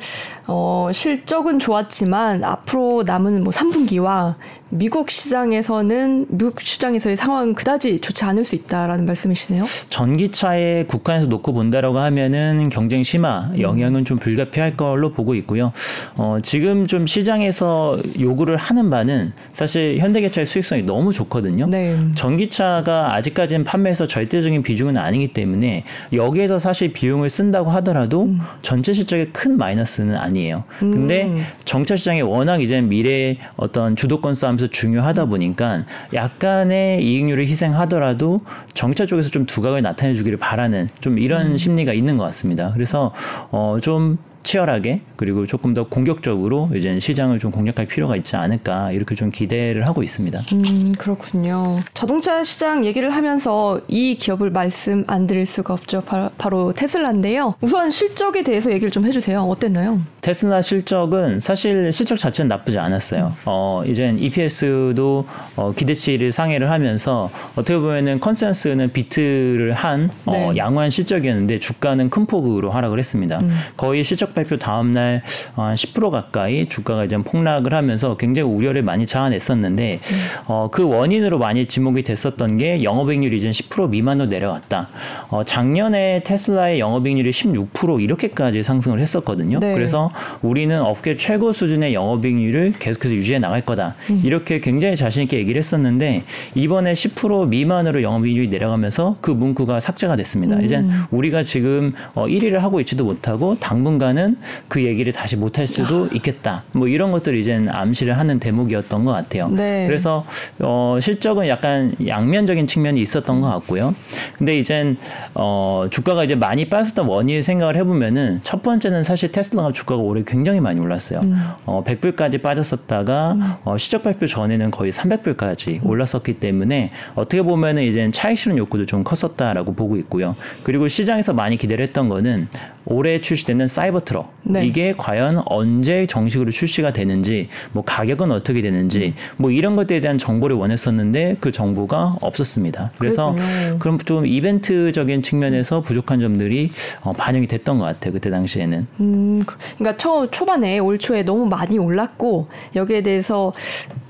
어, 0.48 0.88
실적은 0.92 1.60
좋았지만 1.60 2.42
앞으로 2.42 3.04
남은 3.06 3.44
뭐 3.44 3.52
3분기와 3.52 4.34
미국 4.76 5.08
시장에서는 5.08 6.26
미국 6.30 6.60
시장에서의 6.60 7.14
상황은 7.14 7.54
그다지 7.54 8.00
좋지 8.00 8.24
않을 8.24 8.42
수 8.42 8.56
있다라는 8.56 9.06
말씀이시네요. 9.06 9.64
전기차에 9.88 10.86
국한에서 10.86 11.28
놓고 11.28 11.52
본다라고 11.52 12.00
하면은 12.00 12.70
경쟁 12.70 13.04
심화 13.04 13.52
영향은 13.56 14.04
좀 14.04 14.18
불가피할 14.18 14.76
걸로 14.76 15.12
보고 15.12 15.36
있고요. 15.36 15.72
어, 16.16 16.38
지금 16.42 16.88
좀 16.88 17.06
시장에서 17.06 18.00
요구를 18.18 18.56
하는 18.56 18.90
바는 18.90 19.32
사실 19.52 19.98
현대기차의 19.98 20.48
수익성이 20.48 20.82
너무 20.82 21.12
좋거든요. 21.12 21.66
네. 21.70 21.96
전기차가 22.16 23.14
아직까지는 23.14 23.62
판매에서 23.62 24.08
절대적인 24.08 24.64
비중은 24.64 24.96
아니기 24.96 25.28
때문에 25.28 25.84
여기에서 26.12 26.58
사실 26.58 26.92
비용을 26.92 27.30
쓴다고 27.30 27.70
하더라도 27.70 28.24
음. 28.24 28.40
전체 28.62 28.92
실적에 28.92 29.26
큰 29.26 29.56
마이너스는 29.56 30.16
아니에요. 30.16 30.64
근데 30.80 31.26
음. 31.26 31.44
정차 31.64 31.94
시장이 31.94 32.22
워낙 32.22 32.60
이제 32.60 32.80
미래 32.80 33.36
어떤 33.56 33.94
주도권 33.94 34.34
싸움에서 34.34 34.63
면에서 34.64 34.66
중요하다 34.68 35.26
보니까 35.26 35.84
약간의 36.12 37.04
이익률을 37.04 37.46
희생하더라도 37.46 38.40
정차 38.72 39.06
쪽에서 39.06 39.30
좀 39.30 39.46
두각을 39.46 39.82
나타내 39.82 40.14
주기를 40.14 40.38
바라는 40.38 40.88
좀 41.00 41.18
이런 41.18 41.52
음. 41.52 41.56
심리가 41.56 41.92
있는 41.92 42.16
것 42.16 42.24
같습니다. 42.24 42.72
그래서 42.72 43.12
어좀 43.50 44.18
치열하게 44.44 45.00
그리고 45.16 45.46
조금 45.46 45.74
더 45.74 45.88
공격적으로 45.88 46.68
이제 46.74 47.00
시장을 47.00 47.38
좀 47.38 47.50
공략할 47.50 47.86
필요가 47.86 48.14
있지 48.14 48.36
않을까 48.36 48.92
이렇게 48.92 49.14
좀 49.14 49.30
기대를 49.30 49.86
하고 49.86 50.02
있습니다. 50.02 50.42
음 50.52 50.92
그렇군요. 50.96 51.78
자동차 51.94 52.44
시장 52.44 52.84
얘기를 52.84 53.10
하면서 53.10 53.80
이 53.88 54.16
기업을 54.16 54.50
말씀 54.50 55.02
안 55.06 55.26
드릴 55.26 55.46
수가 55.46 55.74
없죠. 55.74 56.02
바로, 56.02 56.30
바로 56.38 56.72
테슬라인데요. 56.72 57.54
우선 57.62 57.90
실적에 57.90 58.42
대해서 58.42 58.70
얘기를 58.70 58.90
좀 58.90 59.04
해주세요. 59.06 59.40
어땠나요? 59.40 60.00
테슬라 60.20 60.62
실적은 60.62 61.40
사실 61.40 61.90
실적 61.92 62.18
자체는 62.18 62.48
나쁘지 62.48 62.78
않았어요. 62.78 63.26
음. 63.26 63.42
어 63.46 63.82
이제 63.86 64.14
EPS도 64.16 65.26
어, 65.56 65.72
기대치를 65.72 66.32
상회를 66.32 66.70
하면서 66.70 67.30
어떻게 67.56 67.78
보면은 67.78 68.20
컨센서스는 68.20 68.92
비트를 68.92 69.72
한 69.72 70.10
어, 70.26 70.32
네. 70.32 70.56
양호한 70.56 70.90
실적이었는데 70.90 71.58
주가는 71.58 72.10
큰 72.10 72.26
폭으로 72.26 72.70
하락을 72.70 72.98
했습니다. 72.98 73.38
음. 73.40 73.50
거의 73.76 74.04
실적 74.04 74.33
실적 74.34 74.34
발표 74.34 74.56
다음 74.56 74.92
날 74.92 75.22
한 75.54 75.74
10% 75.74 76.10
가까이 76.10 76.66
주가가 76.66 77.04
이제 77.04 77.16
폭락을 77.16 77.74
하면서 77.74 78.16
굉장히 78.16 78.50
우려를 78.50 78.82
많이 78.82 79.06
자아냈었는데 79.06 80.00
음. 80.02 80.16
어, 80.46 80.68
그 80.70 80.86
원인으로 80.86 81.38
많이 81.38 81.66
지목이 81.66 82.02
됐었던 82.02 82.56
게 82.56 82.82
영업이익률이 82.82 83.36
이제 83.36 83.50
10% 83.50 83.90
미만으로 83.90 84.28
내려갔다. 84.28 84.88
어, 85.28 85.44
작년에 85.44 86.22
테슬라의 86.24 86.80
영업이익률이 86.80 87.30
16% 87.30 88.02
이렇게까지 88.02 88.62
상승을 88.62 89.00
했었거든요. 89.00 89.60
네. 89.60 89.74
그래서 89.74 90.10
우리는 90.42 90.80
업계 90.80 91.16
최고 91.16 91.52
수준의 91.52 91.94
영업이익률을 91.94 92.74
계속해서 92.78 93.14
유지해 93.14 93.38
나갈 93.38 93.60
거다. 93.60 93.94
음. 94.10 94.20
이렇게 94.24 94.60
굉장히 94.60 94.96
자신 94.96 95.22
있게 95.24 95.38
얘기를 95.38 95.58
했었는데 95.58 96.24
이번에 96.54 96.92
10% 96.92 97.48
미만으로 97.48 98.02
영업이익률이 98.02 98.48
내려가면서 98.48 99.16
그 99.20 99.30
문구가 99.30 99.80
삭제가 99.80 100.16
됐습니다. 100.16 100.56
음. 100.56 100.64
이제 100.64 100.84
우리가 101.10 101.44
지금 101.44 101.92
어, 102.14 102.26
1위를 102.26 102.58
하고 102.58 102.80
있지도 102.80 103.04
못하고 103.04 103.56
당분간은 103.58 104.23
그 104.68 104.82
얘기를 104.82 105.12
다시 105.12 105.36
못 105.36 105.54
할 105.58 105.66
수도 105.66 106.08
있겠다. 106.12 106.64
뭐 106.72 106.88
이런 106.88 107.12
것들이 107.12 107.40
이제 107.40 107.64
암시를 107.68 108.18
하는 108.18 108.40
대목이었던 108.40 109.04
것 109.04 109.12
같아요. 109.12 109.48
네. 109.48 109.86
그래서 109.86 110.24
어, 110.60 110.98
실적은 111.00 111.48
약간 111.48 111.94
양면적인 112.06 112.66
측면이 112.66 113.00
있었던 113.00 113.40
것 113.40 113.48
같고요. 113.48 113.94
근데 114.36 114.58
이젠 114.58 114.96
어, 115.34 115.86
주가가 115.90 116.24
이제 116.24 116.34
많이 116.34 116.68
빠졌던 116.68 117.06
원인 117.06 117.42
생각을 117.42 117.76
해보면은 117.76 118.40
첫 118.42 118.62
번째는 118.62 119.04
사실 119.04 119.30
테슬라가 119.30 119.72
주가가 119.72 120.00
올해 120.02 120.22
굉장히 120.26 120.60
많이 120.60 120.80
올랐어요. 120.80 121.20
음. 121.20 121.36
어, 121.66 121.82
100불까지 121.84 122.42
빠졌었다가 122.42 123.32
음. 123.32 123.52
어, 123.64 123.76
시적 123.76 124.02
발표 124.02 124.26
전에는 124.26 124.70
거의 124.70 124.92
300불까지 124.92 125.84
음. 125.84 125.86
올랐었기 125.88 126.34
때문에 126.34 126.90
어떻게 127.14 127.42
보면은 127.42 127.82
이제 127.82 128.10
차익 128.12 128.38
실현 128.38 128.58
욕구도 128.58 128.86
좀 128.86 129.04
컸었다라고 129.04 129.74
보고 129.74 129.96
있고요. 129.96 130.36
그리고 130.62 130.88
시장에서 130.88 131.32
많이 131.32 131.56
기대를 131.56 131.82
했던 131.84 132.08
거는 132.08 132.48
올해 132.86 133.20
출시되는 133.20 133.68
사이버 133.68 134.00
트럭 134.00 134.13
네. 134.42 134.66
이게 134.66 134.94
과연 134.96 135.42
언제 135.46 136.06
정식으로 136.06 136.50
출시가 136.50 136.92
되는지 136.92 137.48
뭐 137.72 137.82
가격은 137.84 138.30
어떻게 138.30 138.62
되는지 138.62 139.14
음. 139.16 139.34
뭐 139.36 139.50
이런 139.50 139.76
것들에 139.76 140.00
대한 140.00 140.18
정보를 140.18 140.56
원했었는데 140.56 141.38
그 141.40 141.52
정보가 141.52 142.18
없었습니다. 142.20 142.92
그래서 142.98 143.32
그렇군요. 143.32 143.78
그럼 143.78 143.98
좀 143.98 144.26
이벤트적인 144.26 145.22
측면에서 145.22 145.80
부족한 145.80 146.20
점들이 146.20 146.70
어, 147.02 147.12
반영이 147.12 147.46
됐던 147.46 147.78
것 147.78 147.84
같아요. 147.84 148.12
그때 148.12 148.30
당시에는. 148.30 148.86
음, 149.00 149.44
그러니까 149.76 149.96
초 149.96 150.30
초반에 150.30 150.78
올 150.78 150.98
초에 150.98 151.22
너무 151.22 151.46
많이 151.46 151.78
올랐고 151.78 152.48
여기에 152.76 153.02
대해서 153.02 153.52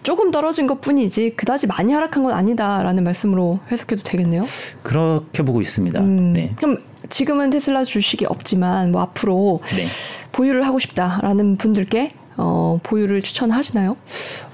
조금 0.05 0.31
떨어진 0.31 0.67
것 0.67 0.81
뿐이지 0.81 1.31
그다지 1.31 1.67
많이 1.67 1.93
하락한 1.93 2.23
건 2.23 2.33
아니다라는 2.33 3.03
말씀으로 3.03 3.59
해석해도 3.73 4.03
되겠네요. 4.05 4.45
그렇게 4.83 5.43
보고 5.43 5.61
있습니다. 5.61 5.99
음, 5.99 6.33
네. 6.33 6.53
그럼 6.57 6.79
지금은 7.09 7.51
테슬라 7.51 7.85
주식이 7.85 8.27
없지만 8.27 8.93
뭐 8.93 9.01
앞으로 9.03 9.61
네. 9.65 9.83
보유를 10.31 10.67
하고 10.67 10.79
싶다라는 10.79 11.57
분들께 11.57 12.13
어, 12.37 12.79
보유를 12.83 13.23
추천하시나요? 13.23 13.97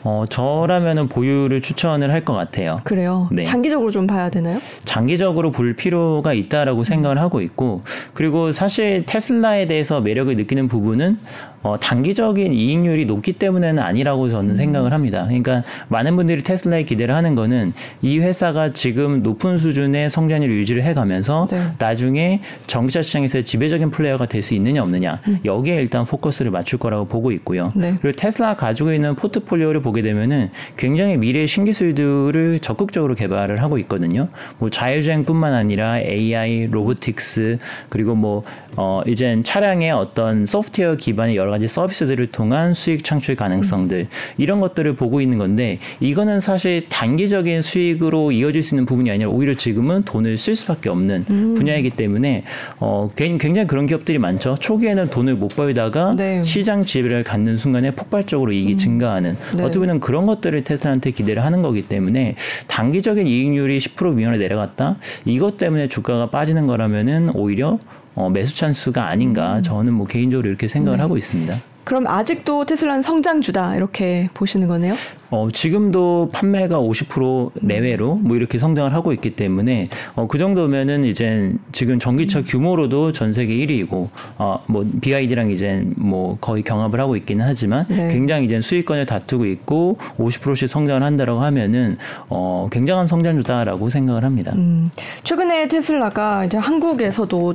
어, 0.05 0.25
저라면은 0.29 1.09
보유를 1.09 1.61
추천을 1.61 2.11
할 2.11 2.21
것 2.25 2.35
같아요. 2.35 2.79
그래요. 2.85 3.29
네. 3.33 3.43
장기적으로 3.43 3.91
좀 3.91 4.07
봐야 4.07 4.29
되나요? 4.29 4.61
장기적으로 4.85 5.51
볼 5.51 5.75
필요가 5.75 6.35
있다라고 6.35 6.85
생각을 6.85 7.19
하고 7.19 7.41
있고, 7.41 7.83
그리고 8.13 8.53
사실 8.53 9.03
테슬라에 9.07 9.67
대해서 9.67 10.01
매력을 10.03 10.35
느끼는 10.37 10.69
부분은 10.69 11.19
어, 11.63 11.79
단기적인 11.79 12.55
이익률이 12.55 13.05
높기 13.05 13.35
때문에는 13.35 13.83
아니라고 13.83 14.31
저는 14.31 14.55
생각을 14.55 14.95
합니다. 14.95 15.25
그러니까 15.27 15.63
많은 15.89 16.17
분들이 16.17 16.43
테슬라에 16.43 16.85
기대를 16.85 17.15
하는 17.15 17.35
거는 17.35 17.75
이 18.01 18.19
회사가 18.19 18.73
지금 18.73 19.23
높은 19.23 19.59
수준의 19.59 20.09
성장률을 20.09 20.55
유지를 20.55 20.83
해가면서 20.85 21.49
네. 21.51 21.63
나중에 21.79 22.41
전기차 22.67 23.03
시장에서 23.03 23.43
지배적인 23.43 23.91
플레이어가 23.91 24.25
될 24.27 24.41
수 24.43 24.55
있느냐 24.55 24.83
없느냐 24.83 25.21
음. 25.29 25.39
여기에 25.45 25.77
일단 25.83 26.07
포커스를 26.07 26.51
맞출 26.51 26.79
거라고 26.79 27.05
보고 27.05 27.31
있고요. 27.33 27.73
네. 27.77 27.95
그리고 28.01 28.17
테슬라가 28.17 28.57
가지고 28.57 28.95
있는 28.95 29.15
포트폴리오를 29.15 29.83
보게 29.91 30.03
되면은 30.03 30.51
굉장히 30.77 31.19
미래 31.19 31.45
신기술들을 31.45 32.61
적극적으로 32.61 33.15
개발을 33.15 33.63
하고 33.63 33.77
있거든요. 33.79 34.29
뭐 34.59 34.71
자율주행뿐만 34.71 35.53
아니라 35.53 36.01
AI, 36.01 36.69
로보틱스 36.71 37.59
그리고 37.91 38.15
뭐 38.15 38.43
어, 38.77 39.03
이젠 39.07 39.43
차량의 39.43 39.91
어떤 39.91 40.47
소프트웨어 40.47 40.95
기반의 40.95 41.37
여러 41.37 41.51
여러 41.51 41.57
가지 41.57 41.67
서비스들을 41.67 42.29
통한 42.29 42.75
수익 42.75 43.03
창출 43.03 43.35
가능성들 43.35 44.07
이런 44.39 44.61
것들을 44.61 44.95
보고 44.95 45.21
있는 45.21 45.39
건데 45.39 45.81
이거는 45.99 46.39
사실 46.39 46.89
단기적인 46.89 47.63
수익으로 47.63 48.31
이어질 48.31 48.63
수 48.63 48.75
있는 48.75 48.87
부분이 48.87 49.11
아니라 49.11 49.31
오히려 49.31 49.55
지금은 49.55 50.05
돈을 50.05 50.39
쓸 50.39 50.55
수밖에 50.55 50.89
없는 50.89 51.25
음. 51.29 51.55
분야이기 51.55 51.91
때문에 51.91 52.45
어 52.79 53.11
굉장히 53.17 53.67
그런 53.67 53.87
기업들이 53.87 54.19
많죠. 54.19 54.57
초기에는 54.61 55.11
돈을 55.11 55.35
못 55.35 55.49
벌다가 55.49 56.15
네. 56.17 56.43
시장 56.45 56.85
지배를 56.85 57.25
갖는 57.25 57.57
순간에 57.57 57.91
폭발적으로 57.91 58.53
이익이 58.53 58.73
음. 58.73 58.77
증가하는 58.77 59.37
네. 59.57 59.65
어떻게 59.65 59.80
보면 59.81 60.01
그런 60.01 60.27
것들을 60.27 60.63
테슬라한테 60.65 61.11
기대를 61.11 61.45
하는 61.45 61.63
거기 61.63 61.83
때문에 61.83 62.37
단기적인 62.69 63.27
이익률이 63.27 63.79
10% 63.79 64.15
미만에 64.15 64.39
내려갔다? 64.39 64.97
이것 65.25 65.57
때문에 65.57 65.89
주가가 65.89 66.31
빠지는 66.31 66.67
거라면은 66.67 67.31
오히려 67.35 67.79
어, 68.21 68.29
매수 68.29 68.55
찬스가 68.55 69.07
아닌가 69.07 69.57
음. 69.57 69.63
저는 69.63 69.95
뭐 69.95 70.07
개인적으로 70.07 70.47
이렇게 70.47 70.69
생각을 70.69 70.99
네. 70.99 71.03
하고 71.03 71.17
있습니다. 71.17 71.59
그럼 71.85 72.07
아직도 72.07 72.67
테슬라는 72.67 73.03
성장주다 73.03 73.75
이렇게 73.77 74.29
보시는 74.35 74.69
거네요? 74.69 74.95
어, 75.31 75.49
지금도 75.51 76.29
판매가 76.33 76.79
50% 76.79 77.53
내외로 77.63 78.17
뭐 78.17 78.37
이렇게 78.37 78.59
성장을 78.59 78.93
하고 78.93 79.13
있기 79.13 79.35
때문에 79.35 79.89
어, 80.15 80.27
그 80.29 80.37
정도면은 80.37 81.05
이제 81.05 81.53
지금 81.73 81.99
전기차 81.99 82.41
음. 82.41 82.45
규모로도 82.47 83.13
전 83.13 83.33
세계 83.33 83.55
1위이고 83.55 84.09
어, 84.39 84.63
뭐 84.67 84.87
BID랑 85.01 85.51
이제 85.51 85.83
뭐 85.97 86.37
거의 86.41 86.63
경합을 86.63 87.01
하고 87.01 87.17
있기는 87.17 87.45
하지만 87.45 87.87
네. 87.89 88.09
굉장히 88.09 88.45
이제 88.45 88.61
수익권을 88.61 89.07
다투고 89.07 89.47
있고 89.47 89.97
50%씩 90.19 90.69
성장을 90.69 91.03
한다라고 91.03 91.41
하면은 91.41 91.97
어, 92.29 92.69
굉장한 92.71 93.07
성장주다라고 93.07 93.89
생각을 93.89 94.25
합니다. 94.25 94.53
음, 94.55 94.91
최근에 95.25 95.69
테슬라가 95.69 96.45
이제 96.45 96.59
한국에서도 96.59 97.55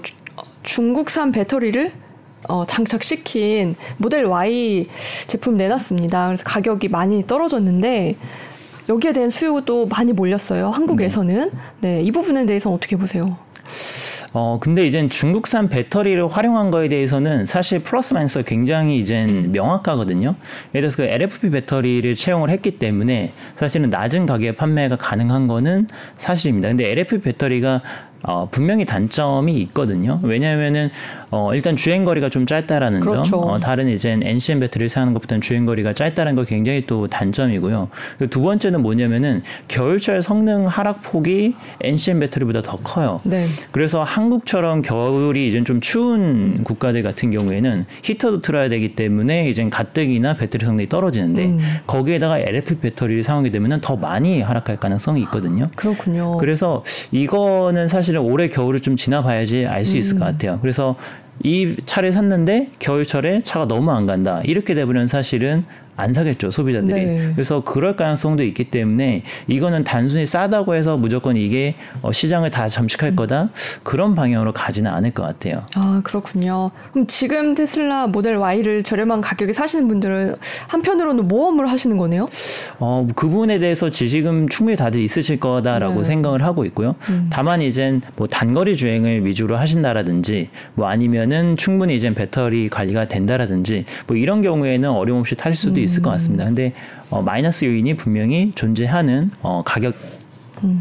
중국산 0.65 1.31
배터리를 1.31 1.91
어, 2.48 2.65
장착시킨 2.65 3.75
모델 3.98 4.25
Y 4.25 4.86
제품 5.27 5.57
내놨습니다. 5.57 6.27
그래서 6.27 6.43
가격이 6.43 6.89
많이 6.89 7.25
떨어졌는데 7.25 8.15
여기에 8.89 9.13
대한 9.13 9.29
수요도 9.29 9.88
많이 9.88 10.13
몰렸어요. 10.13 10.69
한국에서는. 10.69 11.51
네, 11.81 12.01
이 12.03 12.12
부분에 12.12 12.45
대해서 12.45 12.72
어떻게 12.72 12.95
보세요? 12.95 13.38
어, 14.38 14.60
근데 14.60 14.86
이젠 14.86 15.10
중국산 15.10 15.69
배터리를 15.69 16.27
활용한 16.27 16.69
거에 16.69 16.89
대해서는 16.89 17.45
사실 17.45 17.79
플러스 17.81 18.13
마이너스 18.13 18.43
굉장히 18.43 19.00
이젠 19.00 19.51
명확하거든요. 19.53 20.36
예를 20.75 20.89
들어서 20.89 20.98
그 20.98 21.03
LFP 21.03 21.50
배터리를 21.51 22.13
채용을 22.15 22.50
했기 22.50 22.72
때문에 22.72 23.31
사실은 23.55 23.89
낮은 23.89 24.25
가격에 24.25 24.51
판매가 24.51 24.98
가능한 24.98 25.48
거는 25.48 25.88
사실입니다. 26.17 26.67
근데 26.67 26.91
LFP 26.91 27.22
배터리가 27.22 27.81
어, 28.27 28.48
분명히 28.50 28.86
단점이 28.86 29.53
있거든요. 29.62 30.20
왜냐하면은 30.24 30.89
어, 31.36 31.54
일단 31.54 31.75
주행 31.75 32.06
거리가 32.06 32.30
좀 32.30 32.46
짧다라는 32.46 33.01
그렇죠. 33.01 33.24
점, 33.24 33.39
어, 33.44 33.58
다른 33.58 33.88
이제 33.88 34.18
NCM 34.22 34.62
배터리를 34.62 34.89
사용하는 34.89 35.13
것보다는 35.13 35.42
주행 35.42 35.65
거리가 35.65 35.94
짧다는 35.94 36.36
거 36.36 36.44
굉장히 36.44 36.86
또 36.88 37.08
단점이고요. 37.08 37.89
두 38.30 38.42
번째는 38.42 38.82
뭐냐면은 38.82 39.44
겨울철 39.68 40.22
성능 40.22 40.65
하락 40.68 41.04
폭이 41.04 41.56
NCM 41.82 42.22
배터리보다 42.22 42.62
더 42.62 42.77
커요. 42.77 43.20
네. 43.24 43.46
그래서 43.72 44.04
한국처럼 44.04 44.82
겨울이 44.82 45.48
이제 45.48 45.63
좀 45.63 45.82
추운 45.82 46.63
국가들 46.63 47.04
같은 47.04 47.32
경우에는 47.32 47.86
히터도 48.04 48.42
틀어야 48.42 48.70
되기 48.70 48.96
때문에 48.96 49.50
이제 49.50 49.68
가뜩이나 49.70 50.36
배터리 50.36 50.65
성능이 50.65 50.89
떨어지는데 50.89 51.46
음. 51.46 51.60
거기에다가 51.86 52.39
LFP 52.39 52.80
배터리를 52.80 53.24
사용하게 53.24 53.51
되면은 53.51 53.82
더 53.82 53.96
많이 53.96 54.42
하락할 54.42 54.77
가능성이 54.77 55.22
있거든요. 55.24 55.70
그렇군요. 55.75 56.38
그래서 56.38 56.84
이거는 57.12 57.88
사실 57.88 58.06
사실은 58.06 58.22
올해 58.22 58.48
겨울을 58.50 58.80
좀 58.82 58.96
지나봐야지 58.96 59.65
알 59.65 59.86
수 59.86 59.98
있을 59.98 60.18
것 60.20 60.25
음. 60.25 60.32
같아요. 60.32 60.60
그래서 60.62 60.96
이 61.44 61.75
차를 61.86 62.12
샀는데 62.12 62.72
겨울철에 62.80 63.42
차가 63.42 63.68
너무 63.68 63.92
안 63.92 64.06
간다. 64.06 64.42
이렇게 64.46 64.74
되면 64.74 65.08
사실은 65.08 65.65
안 65.95 66.13
사겠죠 66.13 66.51
소비자들이 66.51 67.05
네. 67.05 67.31
그래서 67.33 67.61
그럴 67.63 67.95
가능성도 67.95 68.43
있기 68.43 68.65
때문에 68.65 69.23
이거는 69.47 69.83
단순히 69.83 70.25
싸다고 70.25 70.75
해서 70.75 70.97
무조건 70.97 71.37
이게 71.37 71.75
어, 72.01 72.11
시장을 72.11 72.49
다 72.49 72.67
잠식할 72.67 73.11
음. 73.11 73.15
거다 73.15 73.49
그런 73.83 74.15
방향으로 74.15 74.53
가지는 74.53 74.91
않을 74.91 75.11
것 75.11 75.23
같아요. 75.23 75.65
아 75.75 76.01
그렇군요. 76.03 76.71
그럼 76.91 77.07
지금 77.07 77.55
테슬라 77.55 78.07
모델 78.07 78.37
Y를 78.37 78.83
저렴한 78.83 79.21
가격에 79.21 79.53
사시는 79.53 79.87
분들은 79.87 80.35
한편으로는 80.67 81.27
모험을 81.27 81.69
하시는 81.69 81.97
거네요? 81.97 82.27
어, 82.79 83.07
그 83.15 83.29
부분에 83.29 83.59
대해서 83.59 83.89
지식은 83.89 84.49
충분히 84.49 84.75
다들 84.75 84.99
있으실 84.99 85.39
거다라고 85.39 85.97
네. 85.97 86.03
생각을 86.03 86.43
하고 86.43 86.65
있고요. 86.65 86.95
음. 87.09 87.29
다만 87.31 87.61
이젠 87.61 88.01
뭐 88.15 88.27
단거리 88.27 88.75
주행을 88.75 89.25
위주로 89.25 89.57
하신다라든지 89.57 90.49
뭐 90.73 90.87
아니면은 90.87 91.55
충분히 91.57 91.95
이젠 91.95 92.13
배터리 92.13 92.69
관리가 92.69 93.07
된다라든지 93.07 93.85
뭐 94.07 94.17
이런 94.17 94.41
경우에는 94.41 94.89
어림없이 94.89 95.35
탈 95.35 95.53
수도 95.55 95.79
음. 95.79 95.85
있을 95.86 96.01
것 96.01 96.10
같습니다. 96.12 96.46
근데 96.46 96.74
어, 97.10 97.22
마이너스 97.22 97.65
요인이 97.65 97.96
분명히 97.96 98.51
존재하는 98.56 99.32
어, 99.42 99.62
가격 99.65 99.96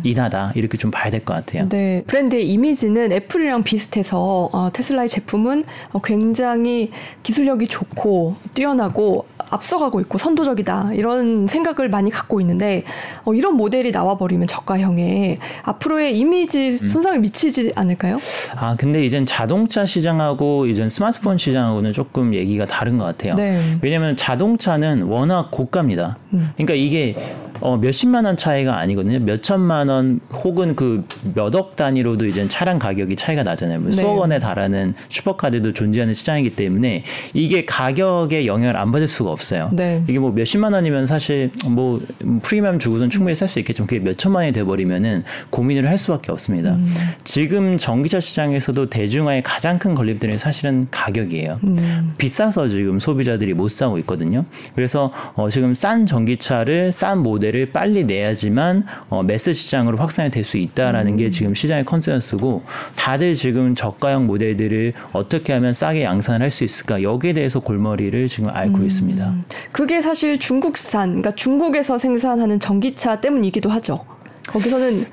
인하다 0.04 0.52
이렇게 0.54 0.78
좀 0.78 0.90
봐야 0.90 1.10
될 1.10 1.24
것 1.24 1.34
같아요. 1.34 1.68
네, 1.68 2.02
브랜드의 2.06 2.48
이미지는 2.48 3.10
애플이랑 3.12 3.64
비슷해서 3.64 4.48
어, 4.52 4.70
테슬라의 4.72 5.08
제품은 5.08 5.64
어, 5.92 6.00
굉장히 6.00 6.90
기술력이 7.22 7.66
좋고 7.66 8.36
뛰어나고 8.54 9.26
앞서가고 9.54 10.00
있고 10.00 10.18
선도적이다 10.18 10.94
이런 10.94 11.46
생각을 11.46 11.88
많이 11.88 12.10
갖고 12.10 12.40
있는데 12.40 12.84
어, 13.24 13.34
이런 13.34 13.54
모델이 13.54 13.92
나와버리면 13.92 14.46
저가형에 14.46 15.38
앞으로의 15.62 16.16
이미지 16.18 16.78
음. 16.82 16.88
손상을 16.88 17.18
미치지 17.20 17.72
않을까요? 17.74 18.18
아 18.56 18.76
근데 18.76 19.04
이젠 19.04 19.26
자동차 19.26 19.86
시장하고 19.86 20.66
이젠 20.66 20.88
스마트폰 20.88 21.38
시장하고는 21.38 21.92
조금 21.92 22.34
얘기가 22.34 22.66
다른 22.66 22.98
것 22.98 23.04
같아요. 23.04 23.34
네. 23.34 23.78
왜냐하면 23.80 24.16
자동차는 24.16 25.02
워낙 25.04 25.50
고가입니다. 25.50 26.16
그러니까 26.56 26.74
이게 26.74 27.14
어, 27.60 27.76
몇십만 27.76 28.24
원 28.24 28.36
차이가 28.36 28.78
아니거든요. 28.78 29.18
몇 29.20 29.42
천만 29.42 29.88
원 29.88 30.20
혹은 30.32 30.74
그 30.76 31.04
몇 31.34 31.54
억 31.54 31.76
단위로도 31.76 32.26
이제 32.26 32.46
차량 32.48 32.78
가격이 32.78 33.16
차이가 33.16 33.42
나잖아요. 33.42 33.80
뭐 33.80 33.90
네. 33.90 33.96
수억 33.96 34.18
원에 34.18 34.38
달하는 34.38 34.94
슈퍼카들도 35.08 35.72
존재하는 35.72 36.14
시장이기 36.14 36.56
때문에 36.56 37.04
이게 37.32 37.64
가격에 37.64 38.46
영향을 38.46 38.76
안 38.76 38.90
받을 38.90 39.06
수가 39.06 39.30
없어요. 39.30 39.70
네. 39.72 40.02
이게 40.08 40.18
뭐 40.18 40.30
몇십만 40.32 40.72
원이면 40.72 41.06
사실 41.06 41.50
뭐 41.66 42.00
프리미엄 42.42 42.78
주고선 42.78 43.10
충분히 43.10 43.34
살 43.34 43.44
수 43.48 43.58
있겠지만 43.58 43.86
그게 43.86 44.00
몇 44.00 44.16
천만 44.16 44.42
원이 44.42 44.52
돼버리면은 44.52 45.22
고민을 45.50 45.88
할 45.88 45.98
수밖에 45.98 46.32
없습니다. 46.32 46.72
음. 46.72 46.86
지금 47.24 47.76
전기차 47.76 48.18
시장에서도 48.20 48.88
대중화의 48.88 49.42
가장 49.42 49.78
큰 49.78 49.94
걸림돌이 49.94 50.38
사실은 50.38 50.86
가격이에요. 50.90 51.58
음. 51.62 52.14
비싸서 52.18 52.68
지금 52.68 52.98
소비자들이 52.98 53.52
못 53.54 53.70
사고 53.70 53.98
있거든요. 53.98 54.44
그래서 54.74 55.12
어 55.34 55.48
지금 55.50 55.74
싼 55.74 56.06
전기차를 56.06 56.90
싼 56.92 57.18
모델 57.18 57.43
을 57.44 57.70
빨리 57.72 58.04
내야지만 58.04 58.86
어 59.10 59.22
매스 59.22 59.52
시장으로 59.52 59.98
확산이 59.98 60.30
될 60.30 60.44
수 60.44 60.58
있다라는 60.58 61.16
게 61.16 61.30
지금 61.30 61.54
시장의 61.54 61.84
컨센서스고 61.84 62.62
다들 62.96 63.34
지금 63.34 63.74
저가형 63.74 64.26
모델들을 64.26 64.92
어떻게 65.12 65.52
하면 65.54 65.72
싸게 65.72 66.04
양산을 66.04 66.42
할수 66.42 66.64
있을까 66.64 67.02
여기에 67.02 67.32
대해서 67.32 67.60
골머리를 67.60 68.28
지금 68.28 68.50
앓고 68.50 68.82
있습니다. 68.82 69.34
그게 69.72 70.00
사실 70.02 70.38
중국산, 70.38 71.08
그러니까 71.08 71.34
중국에서 71.34 71.98
생산하는 71.98 72.60
전기차 72.60 73.20
때문이기도 73.20 73.70
하죠. 73.70 74.04
거기서는 74.48 75.06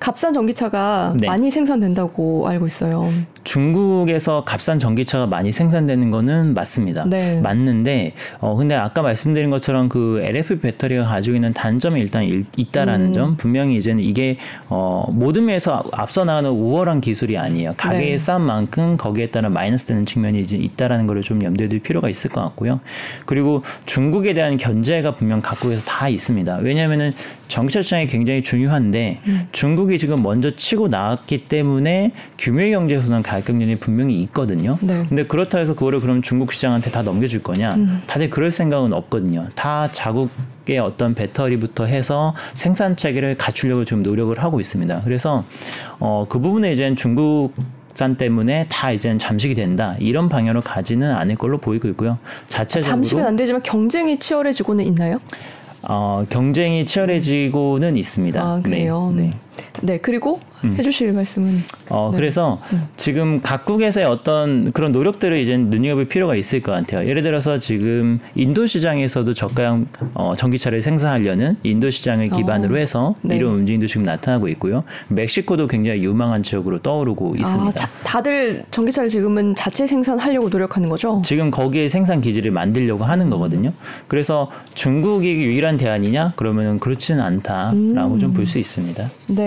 값싼 0.00 0.32
전기차가 0.32 1.14
네. 1.16 1.26
많이 1.28 1.50
생산된다고 1.50 2.48
알고 2.48 2.66
있어요. 2.66 3.08
중국에서 3.44 4.44
값싼 4.44 4.78
전기차가 4.78 5.26
많이 5.26 5.52
생산되는 5.52 6.10
거는 6.10 6.54
맞습니다. 6.54 7.04
네. 7.06 7.40
맞는데 7.40 8.12
어 8.40 8.54
근데 8.56 8.74
아까 8.74 9.02
말씀드린 9.02 9.50
것처럼 9.50 9.88
그 9.88 10.20
LFP 10.22 10.60
배터리가 10.60 11.04
가지고 11.04 11.36
있는 11.36 11.52
단점이 11.52 12.00
일단 12.00 12.24
일- 12.24 12.44
있다라는 12.56 13.06
음. 13.06 13.12
점 13.12 13.36
분명히 13.36 13.76
이제는 13.76 14.02
이게 14.02 14.36
어 14.68 15.06
모든 15.10 15.46
면에서 15.46 15.80
앞서 15.92 16.24
나가는 16.24 16.48
우월한 16.50 17.00
기술이 17.00 17.36
아니에요. 17.38 17.74
가격이 17.76 18.10
네. 18.12 18.18
싼 18.18 18.42
만큼 18.42 18.96
거기에 18.96 19.26
따른 19.26 19.52
마이너스 19.52 19.86
되는 19.86 20.06
측면이 20.06 20.40
이제 20.40 20.56
있다라는 20.56 21.06
거를 21.06 21.22
좀 21.22 21.42
염두에 21.42 21.68
둘 21.68 21.80
필요가 21.80 22.08
있을 22.08 22.30
것 22.30 22.40
같고요. 22.42 22.80
그리고 23.26 23.62
중국에 23.86 24.34
대한 24.34 24.56
견제가 24.56 25.14
분명 25.14 25.40
각국에서 25.40 25.84
다 25.84 26.08
있습니다. 26.08 26.58
왜냐하면은 26.62 27.12
전기차 27.48 27.82
시장이 27.82 28.06
굉장히 28.06 28.40
중요한데 28.42 29.20
음. 29.26 29.48
중국이 29.52 29.98
지금 29.98 30.22
먼저 30.22 30.50
치고 30.50 30.88
나왔기 30.88 31.48
때문에 31.48 32.12
규모 32.38 32.62
경제에서는 32.62 33.22
가격력이 33.32 33.76
분명히 33.76 34.18
있거든요. 34.22 34.78
네. 34.82 35.04
근데 35.08 35.24
그렇다 35.24 35.58
해서 35.58 35.74
그거를 35.74 36.00
그럼 36.00 36.20
중국 36.20 36.52
시장한테 36.52 36.90
다 36.90 37.02
넘겨줄 37.02 37.42
거냐? 37.42 37.74
음. 37.76 38.02
다들 38.06 38.28
그럴 38.28 38.50
생각은 38.50 38.92
없거든요. 38.92 39.48
다 39.54 39.90
자국의 39.90 40.78
어떤 40.78 41.14
배터리부터 41.14 41.86
해서 41.86 42.34
생산 42.54 42.96
체계를 42.96 43.36
갖추려고 43.36 43.84
지금 43.84 44.02
노력을 44.02 44.36
하고 44.38 44.60
있습니다. 44.60 45.02
그래서 45.04 45.44
어, 45.98 46.26
그 46.28 46.38
부분에 46.38 46.72
이제 46.72 46.94
중국 46.94 47.54
산 47.94 48.16
때문에 48.16 48.66
다 48.70 48.90
이제는 48.90 49.18
잠식이 49.18 49.54
된다 49.54 49.96
이런 49.98 50.28
방향으로 50.28 50.60
가지는 50.62 51.14
않을 51.14 51.36
걸로 51.36 51.58
보이고 51.58 51.88
있고요. 51.88 52.18
자체적으로 52.48 52.90
잠시는 52.90 53.24
안 53.24 53.36
되지만 53.36 53.62
경쟁이 53.62 54.18
치열해지고는 54.18 54.84
있나요? 54.86 55.18
어, 55.82 56.24
경쟁이 56.30 56.86
치열해지고는 56.86 57.96
있습니다. 57.96 58.40
아, 58.40 58.60
그래요? 58.62 59.12
네. 59.14 59.24
네. 59.24 59.30
네, 59.82 59.98
그리고 59.98 60.40
해주실 60.64 61.12
말씀은 61.12 61.58
어, 61.90 62.10
네. 62.12 62.16
그래서 62.16 62.60
지금 62.96 63.40
각국에서의 63.40 64.06
어떤 64.06 64.72
그런 64.72 64.92
노력들을 64.92 65.36
이제 65.36 65.56
눈여볼 65.56 66.06
필요가 66.06 66.36
있을 66.36 66.60
것 66.60 66.72
같아요. 66.72 67.08
예를 67.08 67.22
들어서 67.22 67.58
지금 67.58 68.20
인도 68.34 68.66
시장에서도 68.66 69.34
저가형 69.34 69.86
어, 70.14 70.34
전기차를 70.36 70.82
생산하려는 70.82 71.56
인도 71.62 71.90
시장을 71.90 72.30
기반으로 72.30 72.76
어, 72.76 72.78
해서 72.78 73.14
네. 73.22 73.36
이런 73.36 73.54
움직임도 73.54 73.86
지금 73.86 74.04
나타나고 74.04 74.48
있고요. 74.48 74.84
멕시코도 75.08 75.66
굉장히 75.66 76.04
유망한 76.04 76.42
지역으로 76.42 76.80
떠오르고 76.80 77.34
있습니다. 77.38 77.68
아, 77.68 77.72
자, 77.72 77.88
다들 78.04 78.64
전기차를 78.70 79.08
지금은 79.08 79.54
자체 79.54 79.86
생산하려고 79.86 80.48
노력하는 80.48 80.88
거죠? 80.88 81.22
지금 81.24 81.50
거기에 81.50 81.88
생산 81.88 82.20
기지를 82.20 82.52
만들려고 82.52 83.04
하는 83.04 83.30
거거든요. 83.30 83.72
그래서 84.06 84.50
중국이 84.74 85.34
유일한 85.34 85.76
대안이냐? 85.76 86.34
그러면은 86.36 86.78
그렇지는 86.78 87.20
않다라고 87.22 88.18
좀볼 88.18 88.46
수 88.46 88.58
있습니다. 88.58 89.10
네. 89.28 89.41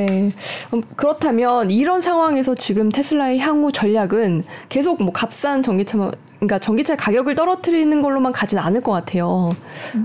음, 0.73 0.81
그렇다면 0.95 1.71
이런 1.71 2.01
상황에서 2.01 2.55
지금 2.55 2.91
테슬라의 2.91 3.39
향후 3.39 3.71
전략은 3.71 4.43
계속 4.69 5.01
뭐 5.01 5.12
값싼 5.12 5.63
전기차만 5.63 6.12
그러니까 6.38 6.60
전기차 6.60 6.95
가격을 6.95 7.36
떨어뜨리는 7.36 8.01
걸로만 8.01 8.31
가진 8.31 8.60
않을 8.60 8.81
것 8.81 8.91
같아요. 8.91 9.55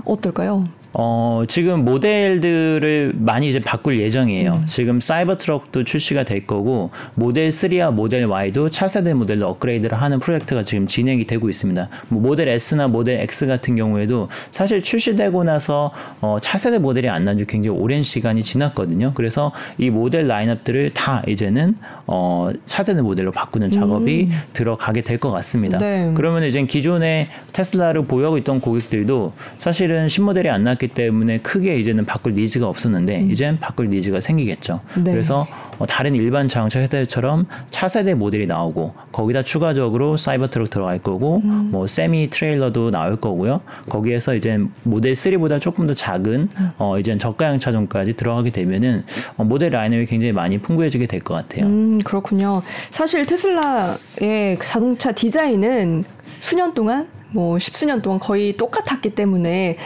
어떨까요? 0.05 0.67
어, 0.93 1.43
지금 1.47 1.85
모델들을 1.85 3.13
많이 3.15 3.47
이제 3.47 3.59
바꿀 3.59 3.99
예정이에요. 4.01 4.51
음. 4.51 4.65
지금 4.65 4.99
사이버 4.99 5.37
트럭도 5.37 5.85
출시가 5.85 6.23
될 6.23 6.45
거고, 6.45 6.91
모델 7.15 7.49
3와 7.49 7.93
모델 7.93 8.25
Y도 8.25 8.69
차세대 8.69 9.13
모델로 9.13 9.47
업그레이드를 9.47 10.01
하는 10.01 10.19
프로젝트가 10.19 10.63
지금 10.63 10.87
진행이 10.87 11.25
되고 11.25 11.49
있습니다. 11.49 11.87
뭐 12.09 12.21
모델 12.21 12.49
S나 12.49 12.87
모델 12.89 13.21
X 13.21 13.47
같은 13.47 13.77
경우에도 13.77 14.27
사실 14.51 14.83
출시되고 14.83 15.43
나서 15.45 15.91
어, 16.19 16.37
차세대 16.41 16.79
모델이 16.79 17.07
안 17.07 17.23
나온 17.23 17.37
지 17.37 17.45
굉장히 17.45 17.77
오랜 17.77 18.03
시간이 18.03 18.43
지났거든요. 18.43 19.13
그래서 19.15 19.53
이 19.77 19.89
모델 19.89 20.27
라인업들을 20.27 20.91
다 20.91 21.23
이제는 21.25 21.75
어, 22.07 22.49
차세대 22.65 23.01
모델로 23.01 23.31
바꾸는 23.31 23.71
작업이 23.71 24.29
들어가게 24.51 25.01
될 25.01 25.21
것 25.21 25.31
같습니다. 25.31 25.77
네. 25.77 26.11
그러면 26.15 26.43
이제 26.43 26.61
기존에 26.65 27.29
테슬라를 27.53 28.05
보유하고 28.05 28.37
있던 28.39 28.59
고객들도 28.59 29.31
사실은 29.57 30.09
신모델이 30.09 30.49
안 30.49 30.63
나왔기 30.63 30.80
때문에 30.89 31.39
크게 31.39 31.77
이제는 31.79 32.05
바꿀 32.05 32.33
니즈가 32.33 32.67
없었는데 32.67 33.27
이제는 33.31 33.59
바꿀 33.59 33.89
니즈가 33.89 34.19
생기겠죠. 34.19 34.81
네. 35.03 35.11
그래서 35.11 35.47
어, 35.79 35.85
다른 35.85 36.13
일반 36.15 36.47
자동차 36.47 36.79
회사들처럼 36.79 37.47
차세대 37.69 38.13
모델이 38.13 38.47
나오고 38.47 38.93
거기다 39.11 39.41
추가적으로 39.41 40.17
사이버 40.17 40.47
트럭 40.49 40.69
들어갈 40.69 40.99
거고 40.99 41.39
뭐 41.39 41.87
세미 41.87 42.29
트레일러도 42.29 42.91
나올 42.91 43.15
거고요. 43.19 43.61
거기에서 43.89 44.35
이제 44.35 44.59
모델 44.83 45.13
3보다 45.13 45.59
조금 45.61 45.87
더 45.87 45.93
작은 45.93 46.49
어 46.77 46.99
이제 46.99 47.17
저가형 47.17 47.59
차종까지 47.59 48.13
들어가게 48.13 48.49
되면은 48.51 49.05
어, 49.37 49.43
모델 49.43 49.71
라인업이 49.71 50.05
굉장히 50.05 50.33
많이 50.33 50.57
풍부해지게 50.57 51.07
될 51.07 51.21
것 51.21 51.35
같아요. 51.35 51.65
음, 51.67 51.99
그렇군요. 52.03 52.61
사실 52.89 53.25
테슬라의 53.27 54.57
그 54.57 54.65
자동차 54.65 55.11
디자인은 55.11 56.03
수년 56.39 56.73
동안 56.73 57.07
뭐 57.29 57.59
십수년 57.59 58.01
동안 58.01 58.19
거의 58.19 58.57
똑같았기 58.57 59.11
때문에 59.11 59.77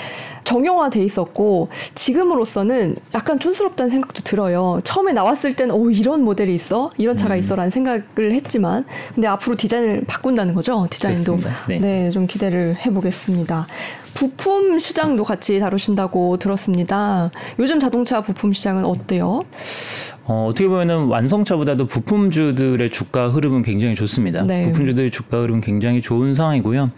정형화돼 0.45 1.03
있었고 1.03 1.67
지금으로서는 1.95 2.95
약간 3.13 3.39
촌스럽다는 3.39 3.89
생각도 3.89 4.21
들어요. 4.21 4.79
처음에 4.84 5.12
나왔을 5.12 5.53
때는 5.55 5.75
오 5.75 5.91
이런 5.91 6.23
모델이 6.23 6.53
있어, 6.53 6.91
이런 6.97 7.15
음. 7.15 7.17
차가 7.17 7.36
있어라는 7.36 7.69
생각을 7.71 8.31
했지만 8.31 8.86
근데 9.13 9.27
앞으로 9.27 9.58
디자인을 9.58 10.05
바꾼다는 10.08 10.53
거죠. 10.53 10.88
디자인도. 10.89 11.39
네. 11.67 11.79
네, 11.79 12.10
좀 12.10 12.27
기대를 12.27 12.77
해보겠습니다. 12.86 13.67
부품 14.13 14.79
시장도 14.79 15.25
같이 15.25 15.60
다루신다고 15.60 16.38
들었습니다. 16.38 17.31
요즘 17.60 17.79
자동차 17.79 18.21
부품 18.21 18.53
시장은 18.53 18.86
어때요? 18.86 19.43
어, 20.27 20.47
어떻게 20.49 20.67
보면은 20.67 21.05
완성차보다도 21.05 21.85
부품주들의 21.85 22.89
주가 22.89 23.29
흐름은 23.29 23.61
굉장히 23.61 23.93
좋습니다. 23.95 24.41
네. 24.43 24.65
부품주들의 24.65 25.11
주가 25.11 25.41
흐름은 25.41 25.61
굉장히 25.61 26.01
좋은 26.01 26.33
상황이고요. 26.33 26.89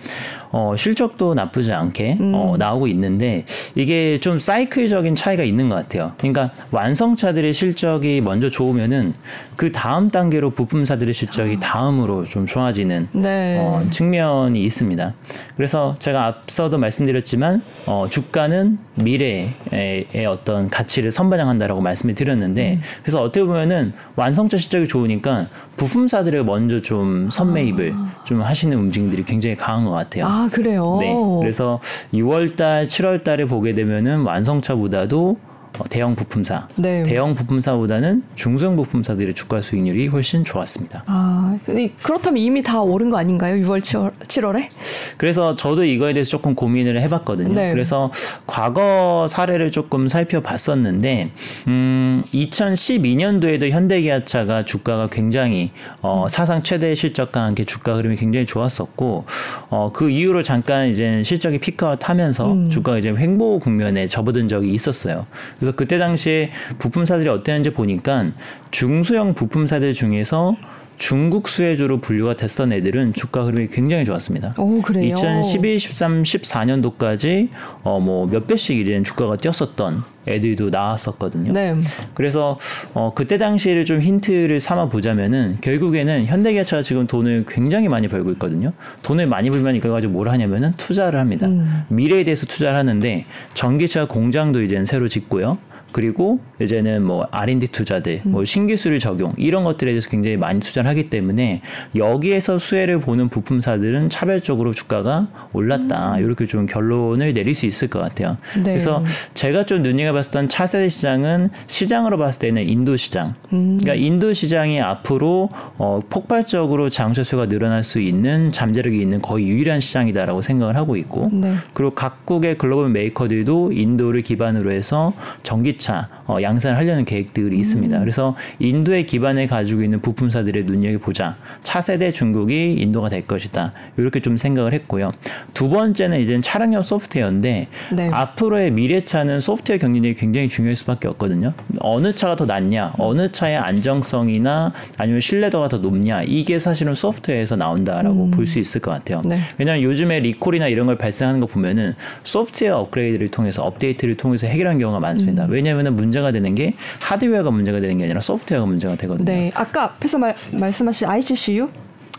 어, 0.52 0.76
실적도 0.78 1.34
나쁘지 1.34 1.74
않게 1.74 2.18
어, 2.34 2.56
나오고 2.58 2.88
있는데 2.88 3.46
이게 3.76 4.18
좀 4.20 4.40
사이클적인 4.40 5.16
차이가 5.16 5.44
있는 5.44 5.68
것 5.68 5.76
같아요. 5.76 6.14
그러니까 6.18 6.52
완성차들의 6.72 7.54
실적이 7.54 8.22
먼저 8.22 8.50
좋으면은 8.50 9.14
그 9.58 9.72
다음 9.74 10.10
단계로 10.10 10.52
부품사들의 10.52 11.14
실적이 11.14 11.60
다음으로 11.60 12.24
좀 12.26 12.46
좋아지는 12.46 13.10
네. 13.12 13.58
어, 13.60 13.86
측면이 13.90 14.64
있습니다. 14.64 15.14
그래서 15.58 15.96
제가 16.00 16.26
앞서도 16.28 16.78
말씀드렸지만 16.78 17.62
어, 17.86 18.08
주가는 18.10 18.78
미래의 18.96 20.26
어떤 20.30 20.70
가치를 20.70 21.12
선반영한다라고 21.12 21.82
말씀을 21.82 22.16
드렸는데 22.16 22.80
그래서 23.04 23.17
어떻게 23.22 23.44
보면은 23.46 23.94
완성차 24.16 24.58
실적이 24.58 24.88
좋으니까 24.88 25.46
부품사들을 25.78 26.44
먼저 26.44 26.82
좀 26.82 27.30
선매입을 27.30 27.94
좀 28.26 28.42
하시는 28.42 28.78
움직임들이 28.78 29.24
굉장히 29.24 29.56
강한 29.56 29.86
것 29.86 29.92
같아요. 29.92 30.26
아 30.26 30.50
그래요. 30.52 30.98
네. 31.00 31.16
그래서 31.40 31.80
6월달, 32.14 32.88
7월달에 32.88 33.48
보게 33.48 33.74
되면은 33.74 34.22
완성차보다도 34.22 35.30
어, 35.30 35.57
대형 35.90 36.16
부품사, 36.16 36.68
네. 36.76 37.04
대형 37.04 37.36
부품사보다는 37.36 38.24
중소형 38.36 38.76
부품사들의 38.76 39.34
주가 39.34 39.62
수익률이 39.62 40.08
훨씬 40.08 40.44
좋았습니다. 40.44 41.04
아, 41.06 41.58
그렇다면 42.04 42.42
이미 42.42 42.64
다 42.64 42.82
오른 42.82 43.10
거 43.10 43.18
아닌가요? 43.18 43.56
6월, 43.64 43.80
7월, 43.80 44.14
7월 44.20 44.60
에? 44.60 44.70
그래서 45.18 45.56
저도 45.56 45.84
이거에 45.84 46.14
대해서 46.14 46.30
조금 46.30 46.56
고민을 46.56 47.02
해봤거든요. 47.02 47.54
네. 47.54 47.72
그래서 47.72 48.12
과거 48.46 49.28
사례를 49.30 49.72
조금 49.72 50.08
살펴봤었는데, 50.08 51.32
음, 51.68 52.22
2012년도에도 52.26 53.70
현대기아차가 53.70 54.66
주가가 54.66 55.08
굉장히 55.08 55.72
어, 56.02 56.28
사상 56.30 56.62
최대 56.62 56.96
실적과 56.96 57.44
함께 57.44 57.66
주가 57.66 57.96
흐름이 57.96 58.16
굉장히 58.16 58.46
좋았었고, 58.46 59.26
어, 59.70 59.92
그 59.94 60.10
이후로 60.10 60.44
잠깐 60.44 60.90
이제 60.90 61.24
실적이 61.24 61.60
피크아웃하면서 61.60 62.70
주가가 62.70 62.98
이제 62.98 63.10
횡보 63.10 63.60
국면에 63.60 64.08
접어든 64.08 64.48
적이 64.48 64.72
있었어요. 64.72 65.26
그래서 65.68 65.76
그때 65.76 66.00
당시에 66.00 66.52
부품사들이 66.78 67.28
어땠는지 67.28 67.72
보니까 67.72 68.32
중소형 68.72 69.34
부품사들 69.34 69.94
중에서 69.94 70.56
중국 70.98 71.48
수혜주로 71.48 72.00
분류가 72.02 72.36
됐던 72.36 72.74
애들은 72.74 73.14
주가 73.14 73.44
흐름이 73.44 73.68
굉장히 73.68 74.04
좋았습니다. 74.04 74.56
오, 74.58 74.82
그래요? 74.82 75.14
2012, 75.14 75.78
13, 75.80 76.24
14년도까지 76.24 77.50
어 77.84 78.00
뭐 78.00 78.28
몇 78.28 78.48
배씩 78.48 78.80
이제 78.80 79.02
주가가 79.04 79.38
뛰었었던 79.38 80.04
애들도 80.28 80.70
나왔었거든요. 80.72 81.54
네. 81.54 81.76
그래서 82.14 82.60
어 82.94 83.14
그때 83.16 83.38
당시를 83.38 83.86
좀 83.86 84.02
힌트를 84.02 84.60
삼아 84.60 84.90
보자면은 84.90 85.58
결국에는 85.62 86.26
현대기아차가 86.26 86.82
지금 86.82 87.08
돈을 87.08 87.46
굉장히 87.48 87.88
많이 87.88 88.08
벌고 88.08 88.32
있거든요. 88.32 88.74
돈을 89.04 89.28
많이 89.28 89.50
벌면 89.50 89.76
이걸 89.76 89.92
가지고 89.92 90.14
뭘 90.14 90.30
하냐면은 90.30 90.74
투자를 90.78 91.20
합니다. 91.20 91.48
음. 91.48 91.84
미래에 91.90 92.24
대해서 92.24 92.46
투자를 92.46 92.78
하는데 92.78 93.24
전기차 93.54 94.08
공장도 94.08 94.64
이제는 94.64 94.86
새로 94.86 95.08
짓고요. 95.08 95.58
그리고 95.92 96.40
이제는 96.62 97.04
뭐 97.04 97.28
R&D 97.32 97.68
투자들, 97.68 98.22
뭐 98.26 98.46
신기술을 98.46 99.00
적용 99.00 99.34
이런 99.38 99.64
것들에 99.64 99.92
대해서 99.92 100.10
굉장히 100.10 100.38
많이 100.38 100.60
투자를 100.60 100.90
하기 100.90 101.10
때문에 101.10 101.62
여기에서 101.96 102.58
수혜를 102.58 103.00
보는 103.00 103.30
부품사들은 103.30 104.10
차별적으로 104.10 104.74
주가가 104.74 105.28
올랐다 105.54 106.20
이렇게 106.20 106.46
좀 106.46 106.66
결론을 106.66 107.34
내릴 107.34 107.56
수 107.56 107.66
있을 107.66 107.88
것 107.88 108.00
같아요. 108.00 108.38
네. 108.56 108.64
그래서 108.64 109.04
제가 109.34 109.64
좀 109.64 109.84
눈여겨봤던 109.84 110.50
차세대 110.50 110.90
시장은 110.90 111.50
시장으로 111.68 112.18
봤을 112.18 112.42
때는 112.42 112.68
인도 112.68 112.98
시장. 112.98 113.34
그러니까 113.50 113.94
인도 113.94 114.34
시장이 114.34 114.82
앞으로 114.82 115.50
어, 115.78 116.00
폭발적으로 116.10 116.90
수요가 117.24 117.48
늘어날 117.48 117.84
수 117.84 118.00
있는 118.00 118.52
잠재력이 118.52 119.00
있는 119.00 119.22
거의 119.22 119.48
유일한 119.48 119.80
시장이다라고 119.80 120.42
생각을 120.42 120.76
하고 120.76 120.96
있고 120.96 121.30
네. 121.32 121.54
그리고 121.74 121.94
각국의 121.94 122.58
글로벌 122.58 122.90
메이커들도 122.90 123.72
인도를 123.72 124.22
기반으로 124.22 124.72
해서 124.72 125.14
전기 125.44 125.77
차 125.78 126.10
어, 126.26 126.38
양산을 126.42 126.78
하려는 126.78 127.06
계획들이 127.06 127.58
있습니다. 127.58 128.00
그래서 128.00 128.36
인도의 128.60 129.06
기반을 129.06 129.48
가지고 129.48 129.84
있는 129.84 130.02
부품사들의 130.02 130.66
눈여겨 130.66 131.00
보자. 131.00 131.36
차세대 131.64 132.12
중국이 132.12 132.74
인도가 132.74 133.10
될 133.10 133.26
것이다. 133.26 133.74
이렇게 133.98 134.20
좀 134.20 134.38
생각을 134.38 134.74
했고요. 134.74 135.12
두 135.54 135.70
번째는 135.70 136.20
이제 136.20 136.40
차량용 136.42 136.82
소프트웨어인데 136.82 137.68
네. 137.94 138.10
앞으로의 138.12 138.72
미래차는 138.72 139.40
소프트웨어 139.40 139.80
경쟁력이 139.80 140.16
굉장히 140.16 140.48
중요할 140.48 140.76
수밖에 140.76 141.08
없거든요. 141.08 141.54
어느 141.80 142.14
차가 142.14 142.36
더 142.36 142.46
낫냐, 142.46 142.94
어느 142.98 143.32
차의 143.32 143.58
안정성이나 143.58 144.74
아니면 144.98 145.20
신뢰도가 145.20 145.70
더 145.70 145.78
높냐, 145.78 146.22
이게 146.24 146.60
사실은 146.60 146.94
소프트웨어에서 146.94 147.56
나온다라고 147.56 148.32
볼수 148.32 148.60
있을 148.60 148.82
것 148.82 148.92
같아요. 148.92 149.22
네. 149.26 149.38
왜냐하면 149.58 149.84
요즘에 149.84 150.20
리콜이나 150.20 150.68
이런 150.68 150.86
걸 150.88 150.98
발생하는 150.98 151.40
거 151.40 151.48
보면은 151.48 151.96
소프트웨어 152.24 152.78
업그레이드를 152.78 153.30
통해서 153.30 153.64
업데이트를 153.64 154.18
통해서 154.18 154.48
해결하는 154.48 154.80
경우가 154.80 155.00
많습니다. 155.00 155.46
왜냐 155.50 155.67
하면 155.70 155.96
문제가 155.96 156.32
되는 156.32 156.56
게 156.56 156.74
하드웨어가 157.00 157.52
문제가 157.52 157.80
되는 157.80 157.98
게 157.98 158.06
아니라 158.06 158.22
소프트웨어가 158.22 158.66
문제가 158.66 158.96
되거든요. 158.96 159.26
네. 159.26 159.50
아까 159.54 159.84
앞에서 159.84 160.18
말, 160.18 160.36
말씀하신 160.52 161.08
ICCU? 161.08 161.70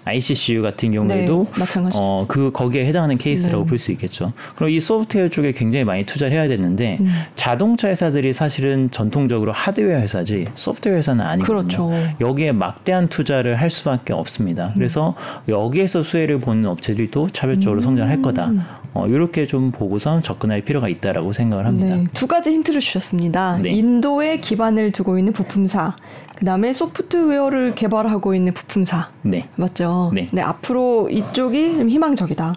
ICCU 0.08 0.62
같은 0.62 0.92
경우에도 0.92 1.46
네. 1.56 1.90
어, 1.94 2.24
그 2.28 2.50
거기에 2.52 2.86
해당하는 2.86 3.18
케이스라고 3.18 3.64
네. 3.64 3.68
볼수 3.68 3.92
있겠죠. 3.92 4.32
그럼 4.56 4.70
이 4.70 4.80
소프트웨어 4.80 5.28
쪽에 5.28 5.52
굉장히 5.52 5.84
많이 5.84 6.04
투자를 6.04 6.32
해야 6.36 6.48
되는데 6.48 6.98
음. 7.00 7.08
자동차 7.34 7.88
회사들이 7.88 8.32
사실은 8.32 8.90
전통적으로 8.90 9.52
하드웨어 9.52 10.00
회사지 10.00 10.48
소프트웨어 10.54 10.98
회사는 10.98 11.24
아니거든요. 11.24 11.60
그렇죠. 11.60 11.88
음. 11.90 12.10
여기에 12.20 12.52
막대한 12.52 13.08
투자를 13.08 13.60
할 13.60 13.70
수밖에 13.70 14.12
없습니다. 14.12 14.72
그래서 14.74 15.14
여기에서 15.48 16.02
수혜를 16.02 16.38
보는 16.38 16.66
업체들이 16.66 17.10
또 17.10 17.28
차별적으로 17.28 17.80
성장할 17.80 18.22
거다. 18.22 18.52
어, 18.94 19.06
이렇게 19.06 19.46
좀 19.46 19.70
보고서 19.70 20.20
접근할 20.20 20.62
필요가 20.62 20.88
있다라고 20.88 21.32
생각을 21.32 21.66
합니다. 21.66 21.96
네, 21.96 22.04
두 22.12 22.26
가지 22.26 22.50
힌트를 22.50 22.80
주셨습니다. 22.80 23.58
네. 23.62 23.70
인도에 23.70 24.40
기반을 24.40 24.92
두고 24.92 25.18
있는 25.18 25.32
부품사, 25.32 25.94
그 26.34 26.44
다음에 26.44 26.72
소프트웨어를 26.72 27.74
개발하고 27.74 28.34
있는 28.34 28.54
부품사. 28.54 29.08
네. 29.22 29.48
맞죠? 29.56 29.97
네. 30.12 30.42
앞으로 30.42 31.08
이쪽이 31.10 31.76
좀 31.76 31.88
희망적이다. 31.88 32.54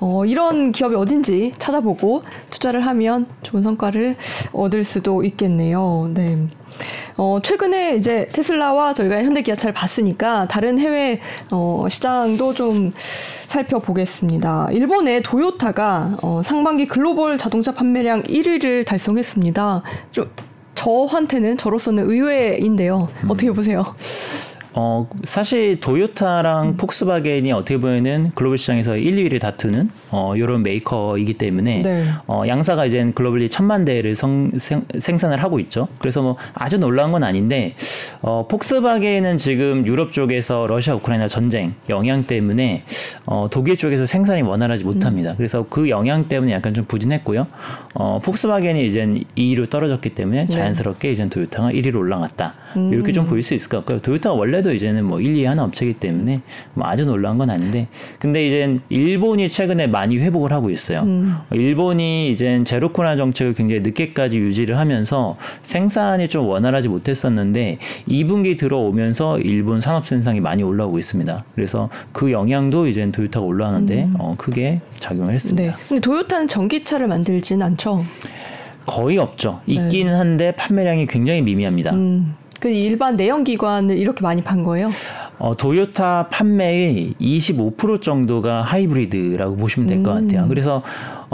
어, 0.00 0.24
이런 0.24 0.72
기업이 0.72 0.94
어딘지 0.94 1.52
찾아보고 1.58 2.22
투자를 2.50 2.86
하면 2.86 3.26
좋은 3.42 3.62
성과를 3.62 4.16
얻을 4.52 4.84
수도 4.84 5.24
있겠네요. 5.24 6.10
네. 6.14 6.38
어, 7.16 7.38
최근에 7.42 7.96
이제 7.96 8.26
테슬라와 8.32 8.94
저희가 8.94 9.22
현대기아 9.22 9.54
차를 9.54 9.74
봤으니까 9.74 10.48
다른 10.48 10.78
해외 10.78 11.20
어, 11.52 11.86
시장도 11.88 12.54
좀 12.54 12.92
살펴보겠습니다. 12.96 14.68
일본의 14.72 15.22
도요타가 15.22 16.16
어, 16.22 16.40
상반기 16.42 16.86
글로벌 16.86 17.36
자동차 17.38 17.72
판매량 17.72 18.22
1위를 18.22 18.86
달성했습니다. 18.86 19.82
좀 20.10 20.30
저한테는 20.74 21.58
저로서는 21.58 22.10
의외인데요. 22.10 23.08
어떻게 23.28 23.52
보세요? 23.52 23.84
어, 24.74 25.06
사실 25.24 25.78
도요타랑 25.78 26.76
포크스바겐이 26.76 27.52
어떻게 27.52 27.78
보면은 27.78 28.30
글로벌 28.34 28.56
시장에서 28.56 28.96
1, 28.96 29.16
2위를 29.16 29.40
다투는 29.40 29.90
어, 30.10 30.34
이런 30.36 30.62
메이커이기 30.62 31.34
때문에 31.34 31.82
네. 31.82 32.04
어, 32.26 32.44
양사가 32.46 32.86
이제 32.86 33.10
글로벌리 33.14 33.48
천만 33.48 33.84
대를 33.84 34.14
성, 34.14 34.50
생, 34.58 34.84
생산을 34.98 35.42
하고 35.42 35.58
있죠. 35.60 35.88
그래서 35.98 36.22
뭐 36.22 36.36
아주 36.54 36.78
놀라운 36.78 37.12
건 37.12 37.22
아닌데 37.22 37.74
어, 38.22 38.46
폭스바겐은 38.48 39.36
지금 39.36 39.86
유럽 39.86 40.12
쪽에서 40.12 40.66
러시아 40.66 40.94
우크라이나 40.94 41.28
전쟁 41.28 41.74
영향 41.88 42.24
때문에 42.24 42.84
어, 43.26 43.48
독일 43.50 43.76
쪽에서 43.76 44.06
생산이 44.06 44.42
원활하지 44.42 44.84
못합니다. 44.84 45.34
그래서 45.36 45.66
그 45.68 45.90
영향 45.90 46.24
때문에 46.24 46.52
약간 46.52 46.72
좀 46.72 46.86
부진했고요. 46.86 47.46
어, 47.94 48.20
폭스바겐이 48.24 48.86
이제 48.86 49.06
2위로 49.36 49.68
떨어졌기 49.68 50.10
때문에 50.10 50.46
자연스럽게 50.46 51.12
이제 51.12 51.28
도요타가 51.28 51.70
1위로 51.70 51.96
올라갔다. 51.96 52.54
이렇게 52.76 53.12
좀 53.12 53.24
보일 53.24 53.42
수 53.42 53.54
있을 53.54 53.68
것 53.68 53.78
같고요. 53.78 54.00
도요타가 54.00 54.34
원래도 54.34 54.72
이제는 54.72 55.04
뭐 55.04 55.20
1, 55.20 55.34
2위 55.34 55.44
하는 55.44 55.62
업체이기 55.64 55.98
때문에 55.98 56.40
뭐 56.74 56.86
아주 56.86 57.04
놀라운 57.04 57.38
건 57.38 57.50
아닌데 57.50 57.88
근데 58.18 58.46
이제 58.46 58.78
일본이 58.88 59.48
최근에 59.48 59.86
많이 59.86 60.18
회복을 60.18 60.52
하고 60.52 60.70
있어요. 60.70 61.04
어, 61.06 61.54
일본이 61.54 62.30
이제 62.30 62.62
제로 62.64 62.92
코로나 62.92 63.16
정책을 63.16 63.54
굉장히 63.54 63.80
늦게까지 63.82 64.38
유지를 64.38 64.78
하면서 64.78 65.36
생산이 65.62 66.28
좀 66.28 66.46
원활하지 66.46 66.88
못했었는데 66.88 67.78
2분기 68.08 68.58
들어오면서 68.58 69.38
일본 69.40 69.80
산업 69.80 70.06
생산이 70.06 70.40
많이 70.40 70.62
올라오고 70.62 70.98
있습니다. 70.98 71.44
그래서 71.54 71.88
그 72.12 72.32
영향도 72.32 72.86
이제 72.86 73.10
도요타가 73.10 73.44
올라가는데 73.44 74.08
어, 74.18 74.34
크게 74.38 74.80
작용을 74.98 75.32
했습니다. 75.32 75.62
네. 75.62 75.76
근데 75.88 76.00
도요타는 76.00 76.48
전기차를 76.48 77.08
만들지는 77.08 77.64
않죠. 77.66 78.04
거의 78.86 79.18
없죠. 79.18 79.60
있기는 79.66 80.14
한데 80.14 80.52
판매량이 80.52 81.06
굉장히 81.06 81.42
미미합니다. 81.42 81.92
음, 81.92 82.34
그 82.62 82.68
일반 82.68 83.16
내연기관을 83.16 83.98
이렇게 83.98 84.22
많이 84.22 84.40
판 84.40 84.62
거예요? 84.62 84.88
어, 85.40 85.56
도요타 85.56 86.28
판매의 86.28 87.14
25% 87.20 88.00
정도가 88.00 88.62
하이브리드라고 88.62 89.56
보시면 89.56 89.88
될것 89.88 90.14
같아요. 90.14 90.46
그래서 90.48 90.80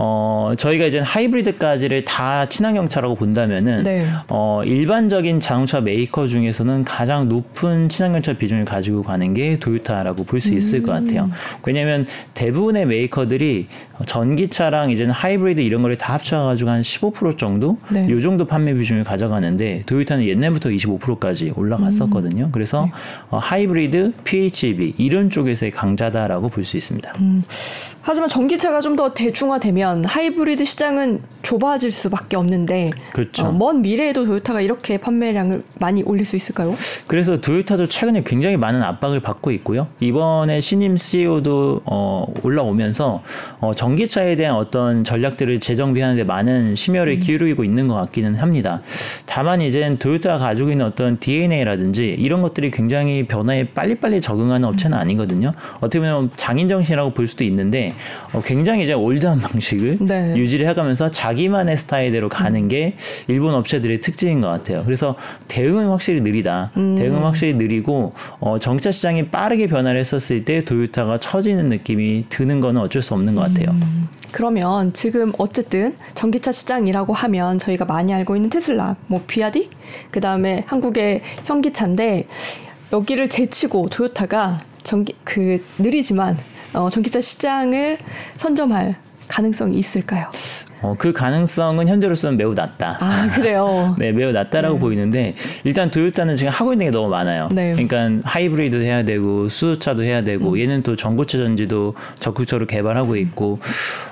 어, 0.01 0.53
저희가 0.57 0.85
이제 0.85 1.01
하이브리드까지를 1.01 2.05
다 2.05 2.47
친환경 2.47 2.89
차라고 2.89 3.17
본다면은 3.17 3.83
네. 3.83 4.07
어, 4.29 4.63
일반적인 4.65 5.41
자동차 5.41 5.81
메이커 5.81 6.29
중에서는 6.29 6.85
가장 6.85 7.29
높은 7.29 7.89
친환경 7.89 8.23
차 8.23 8.33
비중을 8.35 8.65
가지고 8.65 9.03
가는 9.03 9.35
게 9.35 9.59
도요타라고 9.59 10.23
볼 10.25 10.39
수 10.39 10.55
있을 10.55 10.85
것 10.85 10.93
같아요. 10.93 11.29
왜냐하면 11.67 12.07
대부분의 12.35 12.87
메이커들이 12.87 13.67
전기차랑 14.07 14.91
이제는 14.93 15.11
하이브리드 15.13 15.61
이런 15.63 15.83
거를 15.83 15.97
다 15.97 16.13
합쳐가지고 16.13 16.71
한 16.71 16.81
15% 16.83 17.37
정도 17.37 17.77
네. 17.91 18.09
요 18.09 18.21
정도 18.21 18.45
판매 18.45 18.73
비중을 18.75 19.03
가져가는데 19.03 19.83
도요타는 19.87 20.25
옛날부터 20.27 20.69
25%까지 20.69 21.53
올라갔었거든요. 21.57 22.51
그래서 22.53 22.89
어, 23.31 23.39
하이브리드, 23.39 24.13
PHEV 24.23 24.95
이런 24.97 25.29
쪽에서의 25.29 25.73
강자다라고 25.73 26.51
볼 26.51 26.63
수 26.63 26.77
있습니다. 26.77 27.13
하지만 28.09 28.29
전기차가 28.29 28.81
좀 28.81 28.99
더 28.99 29.15
대중화되면 29.15 30.07
하이브리드 30.07 30.65
시장은 30.65 31.23
좁아질 31.43 31.93
수밖에 31.93 32.37
없는데 32.37 32.91
그렇죠. 33.13 33.47
어, 33.47 33.53
먼 33.53 33.81
미래에도 33.81 34.25
도요타가 34.25 34.61
이렇게 34.61 34.99
판매량을 34.99 35.63
많이 35.79 36.03
올릴 36.03 36.25
수 36.25 36.35
있을까요? 36.35 36.75
그래서 37.07 37.41
도요타도 37.41 37.87
최근에 37.87 38.25
굉장히 38.25 38.57
많은 38.57 38.83
압박을 38.83 39.21
받고 39.21 39.53
있고요. 39.53 39.87
이번에 40.01 40.61
신임 40.61 40.97
CEO도 40.97 41.83
어, 41.85 42.27
올라오면서 42.43 43.23
어, 43.61 43.73
전기차에 43.73 44.35
대한 44.35 44.57
어떤 44.57 45.05
전략들을 45.05 45.61
재정비하는데 45.61 46.25
많은 46.25 46.75
심혈을 46.75 47.13
음. 47.13 47.19
기울이고 47.21 47.63
있는 47.63 47.87
것 47.87 47.95
같기는 47.95 48.35
합니다. 48.35 48.83
다만 49.27 49.61
이제 49.61 49.97
도요타가 49.97 50.39
가지고 50.39 50.73
있는 50.73 50.87
어떤 50.87 51.21
DNA라든지 51.21 52.17
이런 52.19 52.43
것들이 52.43 52.73
굉장히 52.73 53.29
변화에 53.29 53.69
빨리빨리 53.69 54.21
적응하는 54.21 54.67
업체는 54.67 54.99
음. 54.99 55.01
아니거든요. 55.01 55.53
어떻게 55.77 56.01
보면 56.01 56.31
장인 56.35 56.69
정신이라고 56.69 57.11
볼 57.11 57.29
수도 57.29 57.45
있는데 57.45 57.95
어, 58.33 58.43
굉장히 58.43 58.85
이제 58.85 58.93
올드한 58.93 59.39
방식을 59.41 59.99
네. 60.01 60.35
유지를 60.37 60.69
해가면서 60.69 61.11
자기만의 61.11 61.77
스타일대로 61.77 62.29
가는 62.29 62.69
게 62.69 62.95
일본 63.27 63.55
업체들의 63.55 64.01
특징인 64.01 64.41
것 64.41 64.49
같아요. 64.49 64.83
그래서 64.85 65.17
대응은 65.49 65.89
확실히 65.89 66.21
느리다. 66.21 66.73
대응은 66.75 67.23
확실히 67.23 67.55
느리고 67.55 68.13
어, 68.41 68.59
전기차 68.59 68.91
시장이 68.93 69.29
빠르게 69.29 69.67
변화를 69.67 70.01
했었을 70.01 70.45
때 70.45 70.65
도요타가 70.65 71.19
처지는 71.19 71.69
느낌이 71.69 72.27
드는 72.29 72.61
거는 72.61 72.81
어쩔 72.81 73.03
수 73.03 73.15
없는 73.15 73.35
것 73.35 73.43
같아요. 73.43 73.75
그러면 74.31 74.93
지금 74.93 75.33
어쨌든 75.39 75.97
전기차 76.15 76.53
시장이라고 76.53 77.13
하면 77.13 77.59
저희가 77.59 77.85
많이 77.85 78.13
알고 78.13 78.37
있는 78.37 78.51
테슬라, 78.51 78.97
뭐 79.07 79.23
비아디, 79.27 79.71
그 80.11 80.21
다음에 80.21 80.65
한국의 80.67 81.23
현기차인데 81.47 82.27
여기를 82.93 83.29
제치고 83.29 83.89
도요타가 83.89 84.61
전기 84.83 85.15
그 85.25 85.63
느리지만 85.79 86.37
어, 86.75 86.89
전기차 86.89 87.21
시장을 87.21 87.99
선점할 88.37 88.97
가능성이 89.29 89.79
있을까요? 89.79 90.31
어, 90.81 90.95
그 90.97 91.13
가능성은 91.13 91.89
현재로서는 91.89 92.37
매우 92.37 92.55
낮다. 92.55 92.97
아 93.01 93.29
그래요. 93.35 93.95
네, 93.99 94.13
매우 94.13 94.33
낮다라고 94.33 94.79
보이는데 94.79 95.33
일단 95.65 95.91
도요타는 95.91 96.37
지금 96.37 96.53
하고 96.53 96.73
있는 96.73 96.87
게 96.87 96.91
너무 96.91 97.09
많아요. 97.11 97.49
네. 97.53 97.73
그러니까 97.73 98.27
하이브리드 98.29 98.77
해야 98.77 99.03
되고 99.03 99.49
수소차도 99.49 100.03
해야 100.05 100.23
되고 100.23 100.59
얘는 100.59 100.83
또 100.83 100.95
전고체 100.97 101.39
전지도 101.39 101.95
적극적으로 102.19 102.67
개발하고 102.67 103.17
있고 103.17 103.59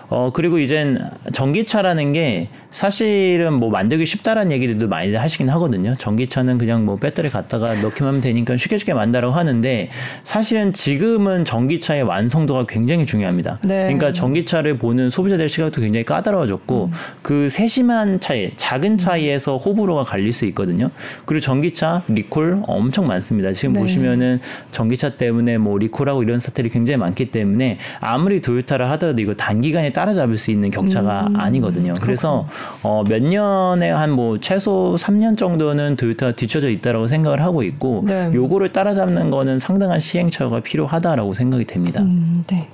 어 0.08 0.30
그리고 0.32 0.58
이젠 0.58 1.10
전기차라는 1.32 2.12
게 2.12 2.48
사실은 2.70 3.54
뭐 3.54 3.70
만들기 3.70 4.06
쉽다라는 4.06 4.52
얘기들도 4.52 4.86
많이 4.88 5.14
하시긴 5.14 5.48
하거든요. 5.50 5.94
전기차는 5.94 6.58
그냥 6.58 6.84
뭐 6.84 6.96
배터리 6.96 7.28
갖다가 7.28 7.74
넣기만 7.80 8.08
하면 8.08 8.20
되니까 8.20 8.56
쉽게 8.56 8.78
쉽게 8.78 8.94
만다라고 8.94 9.34
하는데 9.34 9.88
사실은 10.24 10.72
지금은 10.72 11.44
전기차의 11.44 12.02
완성도가 12.02 12.66
굉장히 12.66 13.06
중요합니다. 13.06 13.58
네. 13.64 13.74
그러니까 13.74 14.12
전기차를 14.12 14.78
보는 14.78 15.10
소비자들 15.10 15.48
시각도 15.48 15.80
굉장히 15.80 16.04
까다로워졌고 16.04 16.90
그 17.22 17.48
세심한 17.48 18.20
차이, 18.20 18.50
작은 18.50 18.98
차이에서 18.98 19.56
호불호가 19.56 20.04
갈릴 20.04 20.32
수 20.32 20.44
있거든요. 20.46 20.90
그리고 21.24 21.40
전기차 21.40 22.02
리콜 22.08 22.62
엄청 22.66 23.06
많습니다. 23.06 23.52
지금 23.52 23.74
네. 23.74 23.80
보시면은 23.80 24.40
전기차 24.70 25.16
때문에 25.16 25.58
뭐 25.58 25.78
리콜하고 25.78 26.22
이런 26.22 26.38
사태들이 26.38 26.68
굉장히 26.68 26.98
많기 26.98 27.30
때문에 27.30 27.78
아무리 28.00 28.40
도요타를 28.40 28.88
하더라도 28.90 29.20
이거 29.22 29.34
단기간에 29.34 29.92
따라잡을 29.96 30.36
수 30.36 30.50
있는 30.50 30.70
격차가 30.70 31.28
음. 31.28 31.36
아니거든요. 31.40 31.94
그래서 32.02 32.46
어, 32.82 33.02
몇 33.08 33.22
년에 33.22 33.90
한 33.90 34.16
뭐 34.16 34.38
최소 34.40 34.96
3년 34.98 35.36
정도는 35.36 35.96
도요타가 35.96 36.32
뒤쳐져 36.32 36.70
있다라고 36.70 37.06
생각을 37.06 37.42
하고 37.42 37.62
있고 37.62 38.02
네. 38.06 38.30
요거를 38.32 38.72
따라잡는 38.72 39.30
거는 39.30 39.58
상당한 39.58 40.00
시행착오가 40.00 40.60
필요하다라고 40.60 41.34
생각이 41.34 41.66
됩니다. 41.66 42.00
음, 42.00 42.42
네. 42.46 42.68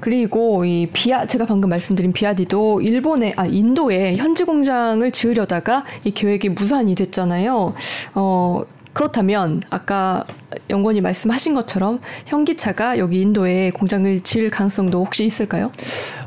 그리고 0.00 0.64
이 0.64 0.88
비아 0.92 1.26
제가 1.26 1.46
방금 1.46 1.70
말씀드린 1.70 2.12
비아디도 2.12 2.80
일본의 2.80 3.34
아 3.36 3.46
인도에 3.46 4.16
현지 4.16 4.42
공장을 4.42 5.08
지으려다가 5.12 5.84
이 6.02 6.10
계획이 6.10 6.48
무산이 6.50 6.96
됐잖아요. 6.96 7.72
어 8.14 8.62
그렇다면 9.00 9.62
아까 9.70 10.26
영건이 10.68 11.00
말씀하신 11.00 11.54
것처럼 11.54 12.00
현기차가 12.26 12.98
여기 12.98 13.22
인도에 13.22 13.70
공장을 13.70 14.20
지을 14.20 14.50
가능성도 14.50 15.02
혹시 15.02 15.24
있을까요? 15.24 15.72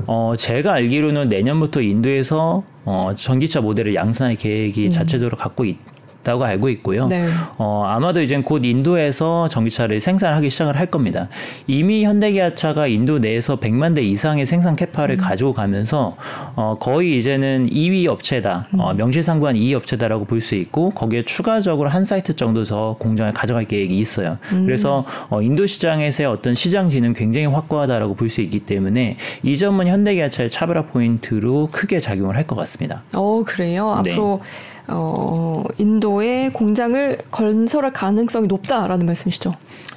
어, 0.08 0.34
제가 0.36 0.74
알기로는 0.74 1.30
내년부터 1.30 1.82
인도에서 1.82 2.64
어, 2.84 3.12
전기차 3.16 3.62
모델을 3.62 3.94
양산할 3.94 4.38
계획이 4.38 4.90
자체적으로 4.90 5.38
갖고 5.38 5.66
있 5.66 5.78
다고 6.24 6.44
알고 6.46 6.70
있고요. 6.70 7.04
음. 7.04 7.10
네. 7.10 7.26
어, 7.58 7.84
아마도 7.88 8.22
이제 8.22 8.38
곧 8.42 8.66
인도에서 8.66 9.48
전기차를 9.50 10.00
생산하기 10.00 10.50
시작을 10.50 10.78
할 10.78 10.88
겁니다. 10.88 11.28
이미 11.68 12.04
현대기아차가 12.06 12.88
인도 12.88 13.20
내에서 13.20 13.60
100만 13.60 13.96
대 13.96 14.02
이상의 14.02 14.46
생산 14.46 14.74
음. 14.74 14.76
캐파를 14.76 15.18
가지고 15.18 15.54
가면서 15.54 16.16
어, 16.56 16.78
거의 16.80 17.18
이제는 17.20 17.70
2위 17.70 18.08
업체다. 18.08 18.68
음. 18.74 18.80
어, 18.80 18.94
명실상부한 18.94 19.56
2위 19.56 19.74
업체다라고 19.74 20.26
볼 20.26 20.42
수 20.44 20.56
있고 20.56 20.90
거기에 20.90 21.24
추가적으로 21.24 21.90
한 21.90 22.04
사이트 22.04 22.36
정도 22.36 22.66
더 22.66 22.98
공장을 23.00 23.32
가져갈 23.34 23.64
계획이 23.66 23.98
있어요. 23.98 24.38
음. 24.52 24.66
그래서 24.66 25.06
어, 25.30 25.42
인도 25.42 25.66
시장에서의 25.68 26.28
어떤 26.28 26.54
시장지는 26.56 27.14
굉장히 27.14 27.48
확고하다라고 27.48 28.16
볼 28.16 28.30
수 28.30 28.42
있기 28.42 28.62
때문에 28.62 29.18
이 29.44 29.58
점은 29.58 29.88
현대기아차의 29.88 30.50
차별화 30.50 30.84
포인트로 30.88 31.70
크게 31.72 32.00
작용을 32.00 32.36
할 32.36 32.44
것 32.48 32.56
같습니다. 32.56 33.04
어 33.14 33.44
그래요. 33.46 34.02
네. 34.04 34.12
앞으로 34.12 34.42
어 34.88 35.64
인도에 35.78 36.50
공장을 36.50 37.18
건설할 37.32 37.94
가능성이 37.94 38.48
높다라는 38.48 39.06
말씀이시죠? 39.06 39.54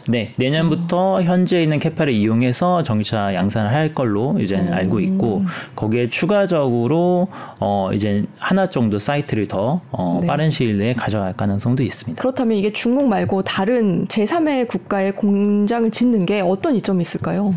네, 0.09 0.33
내년부터 0.37 1.20
현재 1.22 1.61
있는 1.62 1.81
캐파를 1.81 2.12
이용해서 2.12 2.85
전기차 2.85 3.35
양산을 3.35 3.72
할 3.72 3.92
걸로 3.92 4.38
이제 4.38 4.57
알고 4.57 5.01
있고 5.01 5.42
거기에 5.75 6.09
추가적으로 6.09 7.29
어 7.59 7.90
이제 7.92 8.25
하나 8.38 8.68
정도 8.68 8.99
사이트를 9.01 9.46
더 9.49 9.81
어, 9.90 10.18
네. 10.20 10.27
빠른 10.29 10.51
시일 10.51 10.79
내에 10.79 10.92
가져갈 10.92 11.33
가능성도 11.33 11.83
있습니다. 11.83 12.20
그렇다면 12.20 12.57
이게 12.57 12.72
중국 12.72 13.09
말고 13.09 13.42
다른 13.42 14.07
제3의 14.07 14.68
국가의 14.68 15.16
공장을 15.16 15.90
짓는 15.90 16.27
게 16.27 16.40
어떤 16.40 16.77
이점이 16.77 17.03
있을까요? 17.03 17.55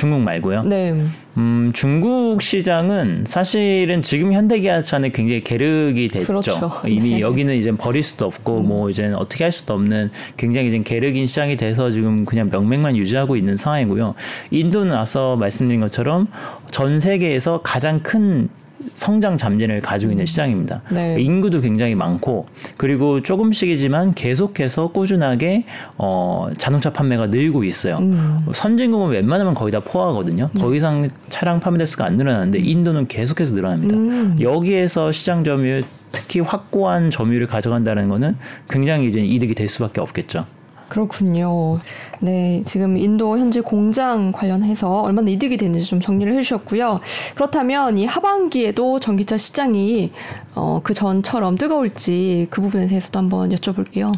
중국 0.00 0.22
말고요. 0.22 0.62
네. 0.62 0.94
음, 1.36 1.72
중국 1.74 2.40
시장은 2.40 3.24
사실은 3.26 4.00
지금 4.00 4.32
현대기아차는 4.32 5.12
굉장히 5.12 5.44
계륵이 5.44 6.08
됐죠. 6.08 6.26
그렇죠. 6.26 6.72
이미 6.86 7.16
네. 7.16 7.20
여기는 7.20 7.54
이제 7.54 7.70
버릴 7.70 8.02
수도 8.02 8.24
없고 8.24 8.62
뭐 8.62 8.88
이제 8.88 9.12
어떻게 9.14 9.44
할 9.44 9.52
수도 9.52 9.74
없는 9.74 10.10
굉장히 10.38 10.68
이제 10.68 10.78
계륵인 10.82 11.26
시장이 11.26 11.58
돼서 11.58 11.90
지금 11.90 12.24
그냥 12.24 12.48
명맥만 12.50 12.96
유지하고 12.96 13.36
있는 13.36 13.58
상황이고요. 13.58 14.14
인도는 14.50 14.94
앞서 14.94 15.36
말씀드린 15.36 15.82
것처럼 15.82 16.28
전 16.70 16.98
세계에서 16.98 17.60
가장 17.60 18.00
큰 18.00 18.48
성장 18.94 19.36
잠재를 19.36 19.80
가지고 19.80 20.12
있는 20.12 20.26
시장입니다. 20.26 20.82
네. 20.92 21.16
인구도 21.20 21.60
굉장히 21.60 21.94
많고 21.94 22.46
그리고 22.76 23.22
조금씩이지만 23.22 24.14
계속해서 24.14 24.88
꾸준하게 24.88 25.64
어, 25.98 26.48
자동차 26.58 26.92
판매가 26.92 27.28
늘고 27.28 27.64
있어요. 27.64 27.98
음. 27.98 28.38
선진국은 28.52 29.10
웬만하면 29.10 29.54
거의 29.54 29.72
다 29.72 29.80
포화거든요. 29.80 30.48
더 30.58 30.74
이상 30.74 31.08
차량 31.28 31.60
판매 31.60 31.78
대수가 31.78 32.04
안 32.04 32.16
늘어나는데 32.16 32.58
인도는 32.58 33.08
계속해서 33.08 33.54
늘어납니다. 33.54 33.96
음. 33.96 34.36
여기에서 34.40 35.12
시장 35.12 35.44
점유율 35.44 35.84
특히 36.12 36.40
확고한 36.40 37.10
점유율을 37.10 37.46
가져간다는 37.46 38.08
거는 38.08 38.36
굉장히 38.68 39.08
이제 39.08 39.20
이득이 39.20 39.54
될 39.54 39.68
수밖에 39.68 40.00
없겠죠. 40.00 40.44
그렇군요. 40.90 41.78
네, 42.18 42.62
지금 42.66 42.98
인도 42.98 43.38
현지 43.38 43.60
공장 43.60 44.32
관련해서 44.32 45.02
얼마나 45.02 45.30
이득이 45.30 45.56
되는지 45.56 45.86
좀 45.86 46.00
정리를 46.00 46.34
해주셨고요. 46.34 47.00
그렇다면 47.34 47.96
이 47.96 48.04
하반기에도 48.04 49.00
전기차 49.00 49.38
시장이 49.38 50.10
어, 50.54 50.80
그 50.82 50.92
전처럼 50.92 51.56
뜨거울지 51.56 52.48
그 52.50 52.60
부분에 52.60 52.88
대해서도 52.88 53.18
한번 53.18 53.50
여쭤볼게요. 53.50 54.12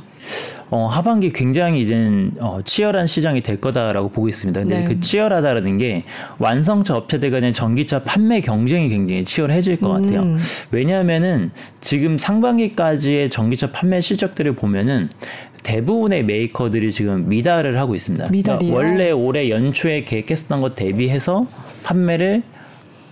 어, 0.70 0.86
하반기 0.86 1.32
굉장히 1.32 1.82
이제 1.82 2.30
어, 2.40 2.60
치열한 2.64 3.06
시장이 3.06 3.42
될 3.42 3.60
거다라고 3.60 4.08
보고 4.08 4.28
있습니다. 4.28 4.58
근데 4.62 4.78
네. 4.78 4.84
그 4.84 5.00
치열하다라는 5.00 5.76
게 5.76 6.04
완성차 6.38 6.96
업체들 6.96 7.30
간의 7.30 7.52
전기차 7.52 8.04
판매 8.04 8.40
경쟁이 8.40 8.88
굉장히 8.88 9.24
치열해질 9.24 9.80
것 9.80 9.90
같아요. 9.90 10.22
음. 10.22 10.38
왜냐하면은 10.70 11.50
지금 11.82 12.16
상반기까지의 12.16 13.28
전기차 13.28 13.70
판매 13.72 14.00
실적들을 14.00 14.54
보면은 14.54 15.10
대부분의 15.62 16.24
메이커들이 16.24 16.90
지금 16.90 17.28
미달을 17.28 17.78
하고 17.78 17.94
있습니다. 17.94 18.28
그러니까? 18.28 18.58
원래 18.62 19.10
올해 19.10 19.48
연초에 19.48 20.04
계획했었던 20.04 20.60
것 20.60 20.74
대비해서 20.74 21.46
판매를 21.84 22.42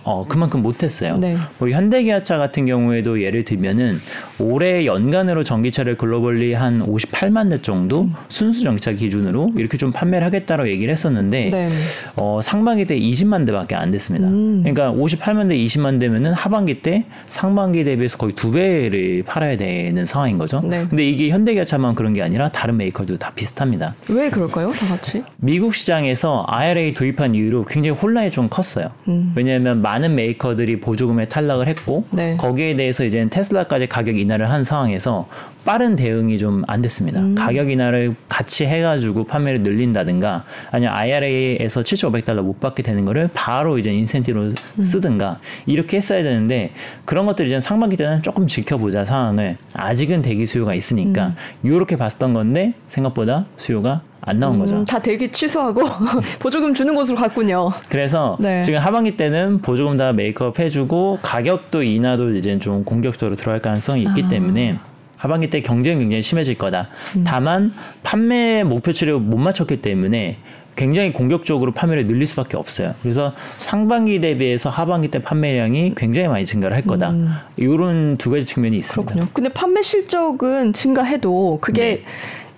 어 0.03 0.25
그만큼 0.27 0.61
못했어요. 0.61 1.17
네. 1.17 1.37
뭐 1.57 1.69
현대기아차 1.69 2.37
같은 2.37 2.65
경우에도 2.65 3.21
예를 3.21 3.43
들면은 3.43 3.99
올해 4.39 4.85
연간으로 4.85 5.43
전기차를 5.43 5.97
globally 5.97 6.53
한 6.53 6.85
58만 6.85 7.49
대 7.49 7.61
정도 7.61 8.09
순수 8.29 8.63
전기차 8.63 8.93
기준으로 8.93 9.51
이렇게 9.57 9.77
좀 9.77 9.91
판매를 9.91 10.25
하겠다라고 10.27 10.69
얘기를 10.69 10.91
했었는데 10.91 11.49
네. 11.49 11.69
어 12.15 12.39
상반기 12.41 12.85
때 12.85 12.97
20만 12.99 13.45
대밖에 13.45 13.75
안 13.75 13.91
됐습니다. 13.91 14.27
음. 14.27 14.63
그러니까 14.63 14.91
58만 14.91 15.49
대 15.49 15.57
20만 15.57 15.99
대면은 15.99 16.33
하반기 16.33 16.81
때 16.81 17.05
상반기 17.27 17.83
대비해서 17.83 18.17
거의 18.17 18.33
두 18.33 18.51
배를 18.51 19.23
팔아야 19.23 19.57
되는 19.57 20.05
상황인 20.05 20.37
거죠. 20.37 20.61
네. 20.63 20.85
근데 20.89 21.07
이게 21.07 21.29
현대기아차만 21.29 21.95
그런 21.95 22.13
게 22.13 22.21
아니라 22.21 22.49
다른 22.49 22.77
메이커도 22.77 23.17
다 23.17 23.31
비슷합니다. 23.35 23.93
왜 24.09 24.29
그럴까요? 24.29 24.71
다 24.71 24.87
같이? 24.87 25.23
미국 25.37 25.75
시장에서 25.75 26.45
IRA 26.47 26.93
도입한 26.93 27.35
이후로 27.35 27.65
굉장히 27.65 27.97
혼란이 27.97 28.31
좀 28.31 28.47
컸어요. 28.49 28.87
음. 29.07 29.31
왜냐하면 29.35 29.81
많은 29.91 30.15
메이커들이 30.15 30.79
보조금에 30.79 31.25
탈락을 31.25 31.67
했고 31.67 32.05
네. 32.11 32.37
거기에 32.37 32.75
대해서 32.75 33.03
이제 33.03 33.25
테슬라까지 33.29 33.87
가격 33.87 34.17
인하를 34.17 34.49
한 34.49 34.63
상황에서 34.63 35.27
빠른 35.65 35.95
대응이 35.95 36.37
좀 36.37 36.63
안 36.67 36.81
됐습니다. 36.81 37.19
음. 37.19 37.35
가격 37.35 37.69
인하를 37.69 38.15
같이 38.29 38.65
해가지고 38.65 39.25
판매를 39.25 39.61
늘린다든가 39.63 40.45
아니면 40.71 40.93
IRA에서 40.93 41.81
7,500달러 41.81 42.41
못 42.41 42.59
받게 42.59 42.83
되는 42.83 43.03
거를 43.03 43.29
바로 43.33 43.77
이제 43.77 43.91
인센티브로 43.91 44.53
음. 44.79 44.83
쓰든가 44.83 45.39
이렇게 45.65 45.97
했어야 45.97 46.23
되는데 46.23 46.71
그런 47.05 47.25
것들 47.25 47.47
이제 47.47 47.59
상반기 47.59 47.97
때는 47.97 48.21
조금 48.21 48.47
지켜보자 48.47 49.03
상황을 49.03 49.57
아직은 49.75 50.21
대기 50.21 50.45
수요가 50.45 50.73
있으니까 50.73 51.35
이렇게 51.63 51.95
봤던 51.95 52.33
건데 52.33 52.73
생각보다 52.87 53.45
수요가 53.57 54.01
안 54.21 54.37
나온 54.37 54.59
거죠. 54.59 54.75
음, 54.75 54.85
다 54.85 54.99
대기 54.99 55.29
취소하고 55.29 55.81
보조금 56.39 56.73
주는 56.73 56.93
곳으로 56.93 57.17
갔군요. 57.17 57.69
그래서 57.89 58.37
네. 58.39 58.61
지금 58.61 58.79
하반기 58.79 59.17
때는 59.17 59.61
보조금 59.61 59.97
다 59.97 60.13
메이크업 60.13 60.59
해주고 60.59 61.19
가격도 61.21 61.81
인하도 61.81 62.35
이제 62.35 62.59
좀 62.59 62.83
공격적으로 62.83 63.35
들어갈 63.35 63.59
가능성이 63.59 64.03
있기 64.03 64.23
아. 64.25 64.27
때문에 64.27 64.77
하반기 65.17 65.49
때 65.49 65.61
경쟁이 65.61 65.99
굉장히 65.99 66.21
심해질 66.21 66.57
거다. 66.57 66.89
음. 67.15 67.23
다만 67.25 67.73
판매 68.03 68.63
목표치를 68.63 69.19
못 69.19 69.37
맞췄기 69.37 69.81
때문에 69.81 70.37
굉장히 70.75 71.11
공격적으로 71.11 71.73
판매를 71.73 72.07
늘릴 72.07 72.25
수밖에 72.27 72.57
없어요. 72.57 72.93
그래서 73.01 73.33
상반기 73.57 74.21
대비해서 74.21 74.69
하반기 74.69 75.09
때 75.09 75.19
판매량이 75.19 75.93
굉장히 75.95 76.27
많이 76.27 76.45
증가를 76.45 76.75
할 76.75 76.83
거다. 76.83 77.13
이런 77.57 78.17
두 78.17 78.31
가지 78.31 78.45
측면이 78.45 78.77
있습니다. 78.77 79.01
음. 79.01 79.05
그렇군요. 79.05 79.31
근데 79.33 79.49
판매 79.49 79.81
실적은 79.81 80.73
증가해도 80.73 81.59
그게 81.61 81.81
네. 81.81 82.03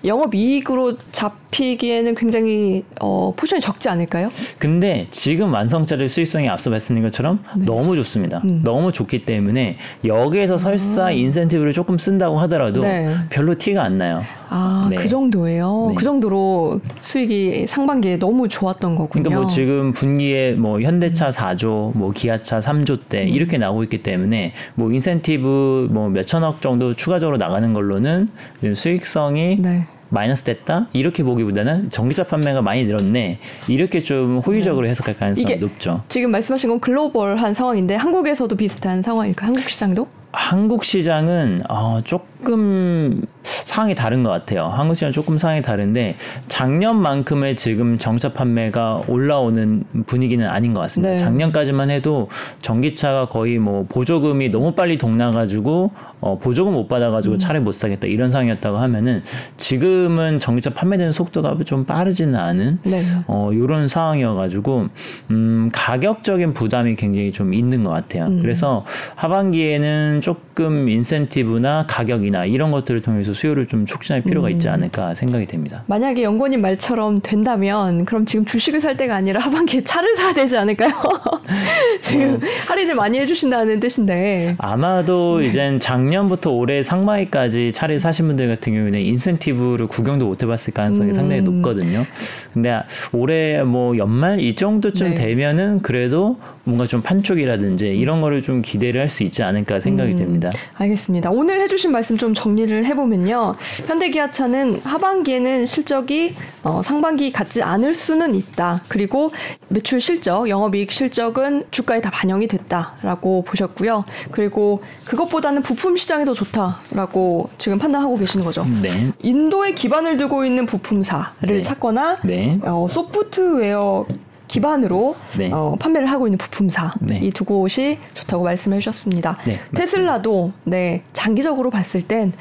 영업 0.06 0.36
이익으로 0.36 0.98
잡히기에는 1.12 2.16
굉장히 2.16 2.84
어, 3.00 3.34
포션이 3.36 3.62
적지 3.62 3.88
않을까요? 3.89 4.30
근데 4.60 5.08
지금 5.12 5.54
완성차들 5.54 6.10
수익성이 6.10 6.50
앞서 6.50 6.70
말씀드린 6.70 7.04
것처럼 7.08 7.44
네. 7.58 7.66
너무 7.66 7.96
좋습니다. 7.96 8.42
음. 8.44 8.62
너무 8.63 8.92
좋기 8.92 9.26
때문에 9.26 9.78
여기에서 10.04 10.58
설사 10.58 11.12
인센티브를 11.12 11.72
조금 11.72 11.98
쓴다고 11.98 12.38
하더라도 12.42 12.84
아. 12.84 12.88
네. 12.88 13.16
별로 13.30 13.56
티가 13.56 13.82
안 13.82 13.98
나요. 13.98 14.24
아, 14.56 14.88
네. 14.88 14.98
그 14.98 15.08
정도예요. 15.08 15.88
네. 15.89 15.96
그 15.96 16.04
정도로 16.04 16.80
수익이 17.02 17.66
상반기에 17.66 18.20
너무 18.20 18.48
좋았던 18.48 18.96
거군요. 18.96 19.24
그러니까 19.24 19.42
뭐 19.42 19.50
지금 19.50 19.94
분기에 19.94 20.52
뭐 20.52 20.80
현대차 20.80 21.32
4조, 21.32 21.98
뭐 21.98 22.12
기아차 22.12 22.60
3조 22.60 23.10
대 23.10 23.24
음. 23.24 23.30
이렇게 23.30 23.58
나오고 23.58 23.82
있기 23.84 24.04
때문에 24.04 24.54
뭐 24.76 24.92
인센티브 24.92 25.89
뭐 25.92 26.10
몇천억 26.10 26.62
정도 26.62 26.94
추가적으로 26.94 27.38
나가는 27.38 27.74
걸로는 27.74 28.28
수익성이 28.76 29.58
네. 29.60 29.88
마이너스 30.10 30.44
됐다 30.44 30.88
이렇게 30.94 31.24
보기보다는 31.24 31.89
전기차 31.89 32.26
판매가 32.26 32.62
많이 32.62 32.86
늘었네 32.86 33.39
이렇게 33.68 34.00
좀 34.00 34.38
호의적으로 34.38 34.86
해석할 34.86 35.18
가능성이 35.18 35.56
높죠. 35.56 36.04
지금 36.08 36.30
말씀하신 36.30 36.70
건 36.70 36.80
글로벌한 36.80 37.56
상황인데 37.56 37.96
한국에서도 37.96 38.56
비슷한 38.56 39.02
상황일까? 39.02 39.48
한국 39.48 39.68
시장도? 39.68 40.08
한국 40.32 40.86
시장은 40.86 41.63
어, 41.70 42.02
조금 42.04 43.24
상황이 43.43 43.95
다른 43.95 44.23
것 44.23 44.29
같아요. 44.29 44.63
한국 44.63 44.95
시장 44.95 45.08
은 45.08 45.12
조금 45.12 45.38
상황이 45.38 45.62
다른데 45.62 46.15
작년만큼의 46.47 47.56
지금 47.56 47.97
정차 47.97 48.34
판매가 48.34 49.03
올라오는 49.08 49.84
분위기는 50.06 50.47
아닌 50.47 50.73
것 50.73 50.82
같습니다. 50.82 51.12
네. 51.12 51.17
작년까지만 51.17 51.89
해도 51.89 52.29
전기차가 52.60 53.27
거의 53.27 53.60
뭐 53.60 53.86
보조금이 53.88 54.49
너무 54.49 54.73
빨리 54.73 54.97
동나가지고 54.97 55.91
어, 56.21 56.38
보조금 56.39 56.73
못 56.73 56.88
받아가지고 56.88 57.38
차를 57.38 57.62
못 57.62 57.73
사겠다 57.73 58.08
이런 58.08 58.32
상황이었다고 58.32 58.77
하면은 58.77 59.23
지금은 59.58 60.39
전기차 60.39 60.71
판매되는 60.71 61.12
속도가 61.12 61.58
좀 61.65 61.86
빠르지는 61.86 62.36
않은 62.36 62.79
네. 62.84 63.01
어, 63.27 63.49
요런 63.53 63.88
상황이어가지고, 63.88 64.88
음, 65.32 65.69
가격적인 65.73 66.53
부담이 66.53 66.95
굉장히 66.95 67.32
좀 67.32 67.53
있는 67.53 67.84
것 67.84 67.89
같아요. 67.89 68.25
음. 68.25 68.41
그래서 68.41 68.86
하반기에는 69.15 70.21
조금 70.21 70.89
인센티브나 70.89 71.86
가격이나 71.88 72.45
이런 72.45 72.71
것들을 72.71 73.01
통해서 73.01 73.33
수요를 73.34 73.65
좀 73.67 73.86
촉진할 73.86 74.22
필요가 74.22 74.50
있지 74.50 74.67
음. 74.67 74.74
않을까 74.74 75.13
생각이 75.15 75.46
됩니다. 75.46 75.84
만약에 75.88 76.24
연구원님 76.24 76.62
말처럼 76.62 77.17
된다면 77.17 78.06
그럼 78.06 78.26
지금 78.26 78.46
주식을 78.46 78.80
살 78.80 78.98
때가 78.98 79.15
아니라 79.15 79.39
하반기에 79.41 79.82
차를 79.82 80.15
사야 80.15 80.34
되지 80.34 80.58
않을까요? 80.58 80.91
지금 82.02 82.39
할인을 82.67 82.96
많이 82.96 83.19
해주신다는 83.19 83.80
뜻인데. 83.80 84.56
아마도 84.58 85.39
네. 85.39 85.48
이젠 85.48 85.80
작년부터 85.80 86.52
올해 86.52 86.84
상반기까지 86.84 87.72
차를 87.72 88.00
사신 88.00 88.28
분들 88.28 88.48
같은 88.48 88.74
경우에는 88.74 89.00
인센티브를 89.00 89.88
구경도 89.88 90.26
못 90.26 90.43
해봤을 90.43 90.74
가능성이 90.74 91.12
음. 91.12 91.13
상당히 91.13 91.41
높거든요. 91.41 92.06
근데 92.54 92.82
올해 93.13 93.63
뭐 93.63 93.98
연말 93.98 94.39
이 94.39 94.54
정도쯤 94.54 95.10
네. 95.10 95.13
되면은 95.13 95.82
그래도 95.82 96.38
뭔가 96.65 96.86
좀 96.88 97.02
판촉이라든지 97.02 97.88
이런 97.88 98.22
거를 98.22 98.41
좀 98.41 98.62
기대를 98.62 99.00
할 99.02 99.13
수 99.13 99.22
있지 99.24 99.43
않을까 99.43 99.80
생각이 99.80 100.13
음. 100.13 100.15
됩니다. 100.15 100.50
알겠습니다. 100.76 101.30
오늘 101.30 101.62
해주신 101.62 101.91
말씀 101.91 102.17
좀 102.17 102.34
정리를 102.34 102.84
해보면 102.84 103.23
요. 103.30 103.56
현대기아차는 103.88 104.82
하반기에는 104.84 105.66
실적이 105.66 106.36
어, 106.64 106.82
상반기 106.82 107.32
같지 107.32 107.62
않을 107.62 107.94
수는 107.94 108.36
있다. 108.36 108.82
그리고 108.88 109.32
매출 109.68 110.00
실적, 110.00 110.48
영업이익 110.48 110.92
실적은 110.92 111.66
주가에 111.72 112.02
다 112.02 112.10
반영이 112.12 112.48
됐다라고 112.48 113.44
보셨고요. 113.44 114.06
그리고 114.32 114.82
그것보다는 115.06 115.62
부품 115.62 115.98
시장이 115.98 116.26
더 116.26 116.34
좋다라고 116.34 117.50
지금 117.58 117.78
판단하고 117.78 118.18
계시는 118.18 118.46
거죠. 118.46 118.66
네. 118.82 119.12
인도에 119.24 119.74
기반을 119.74 120.18
두고 120.18 120.46
있는 120.46 120.66
부품사를 120.66 121.34
네. 121.42 121.62
찾거나 121.62 122.18
네. 122.24 122.60
어, 122.64 122.86
소프트웨어 122.90 124.06
기반으로 124.54 125.16
네. 125.36 125.50
어, 125.52 125.76
판매를 125.80 126.12
하고 126.12 126.28
있는 126.28 126.38
부품사 126.38 126.94
네. 127.00 127.20
이두 127.24 127.44
곳이 127.44 127.98
좋다고 128.14 128.44
말씀해 128.44 128.78
주셨습니다. 128.78 129.40
네. 129.46 129.60
테슬라도 129.74 130.52
네 130.64 131.04
장기적으로 131.12 131.72
봤을 131.72 132.04
땐 132.04 132.34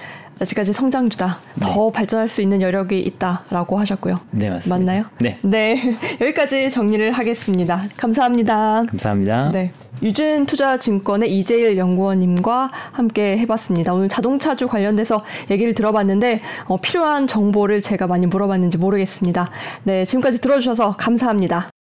아직까지 0.42 0.72
성장주다. 0.72 1.38
더 1.61 1.90
발전할 1.90 2.26
수 2.26 2.42
있는 2.42 2.61
여력이 2.61 3.00
있다라고 3.00 3.78
하셨고요. 3.78 4.20
네, 4.33 4.50
맞습니다. 4.50 4.76
맞나요? 4.76 5.05
네. 5.20 5.38
네. 5.42 5.96
여기까지 6.20 6.68
정리를 6.68 7.12
하겠습니다. 7.12 7.83
감사합니다. 7.96 8.85
감사합니다. 8.88 9.50
네. 9.52 9.72
유진 10.02 10.46
투자증권의 10.46 11.33
이재일 11.33 11.76
연구원님과 11.76 12.72
함께 12.90 13.38
해봤습니다. 13.38 13.94
오늘 13.94 14.09
자동차주 14.09 14.66
관련돼서 14.66 15.22
얘기를 15.48 15.74
들어봤는데 15.74 16.40
어, 16.66 16.76
필요한 16.81 17.28
정보를 17.28 17.81
제가 17.81 18.09
많이 18.09 18.26
물어봤는지 18.26 18.78
모르겠습니다. 18.78 19.50
네, 19.85 20.05
지금까지 20.05 20.40
들어주셔서 20.40 20.96
감사합니다. 20.98 21.70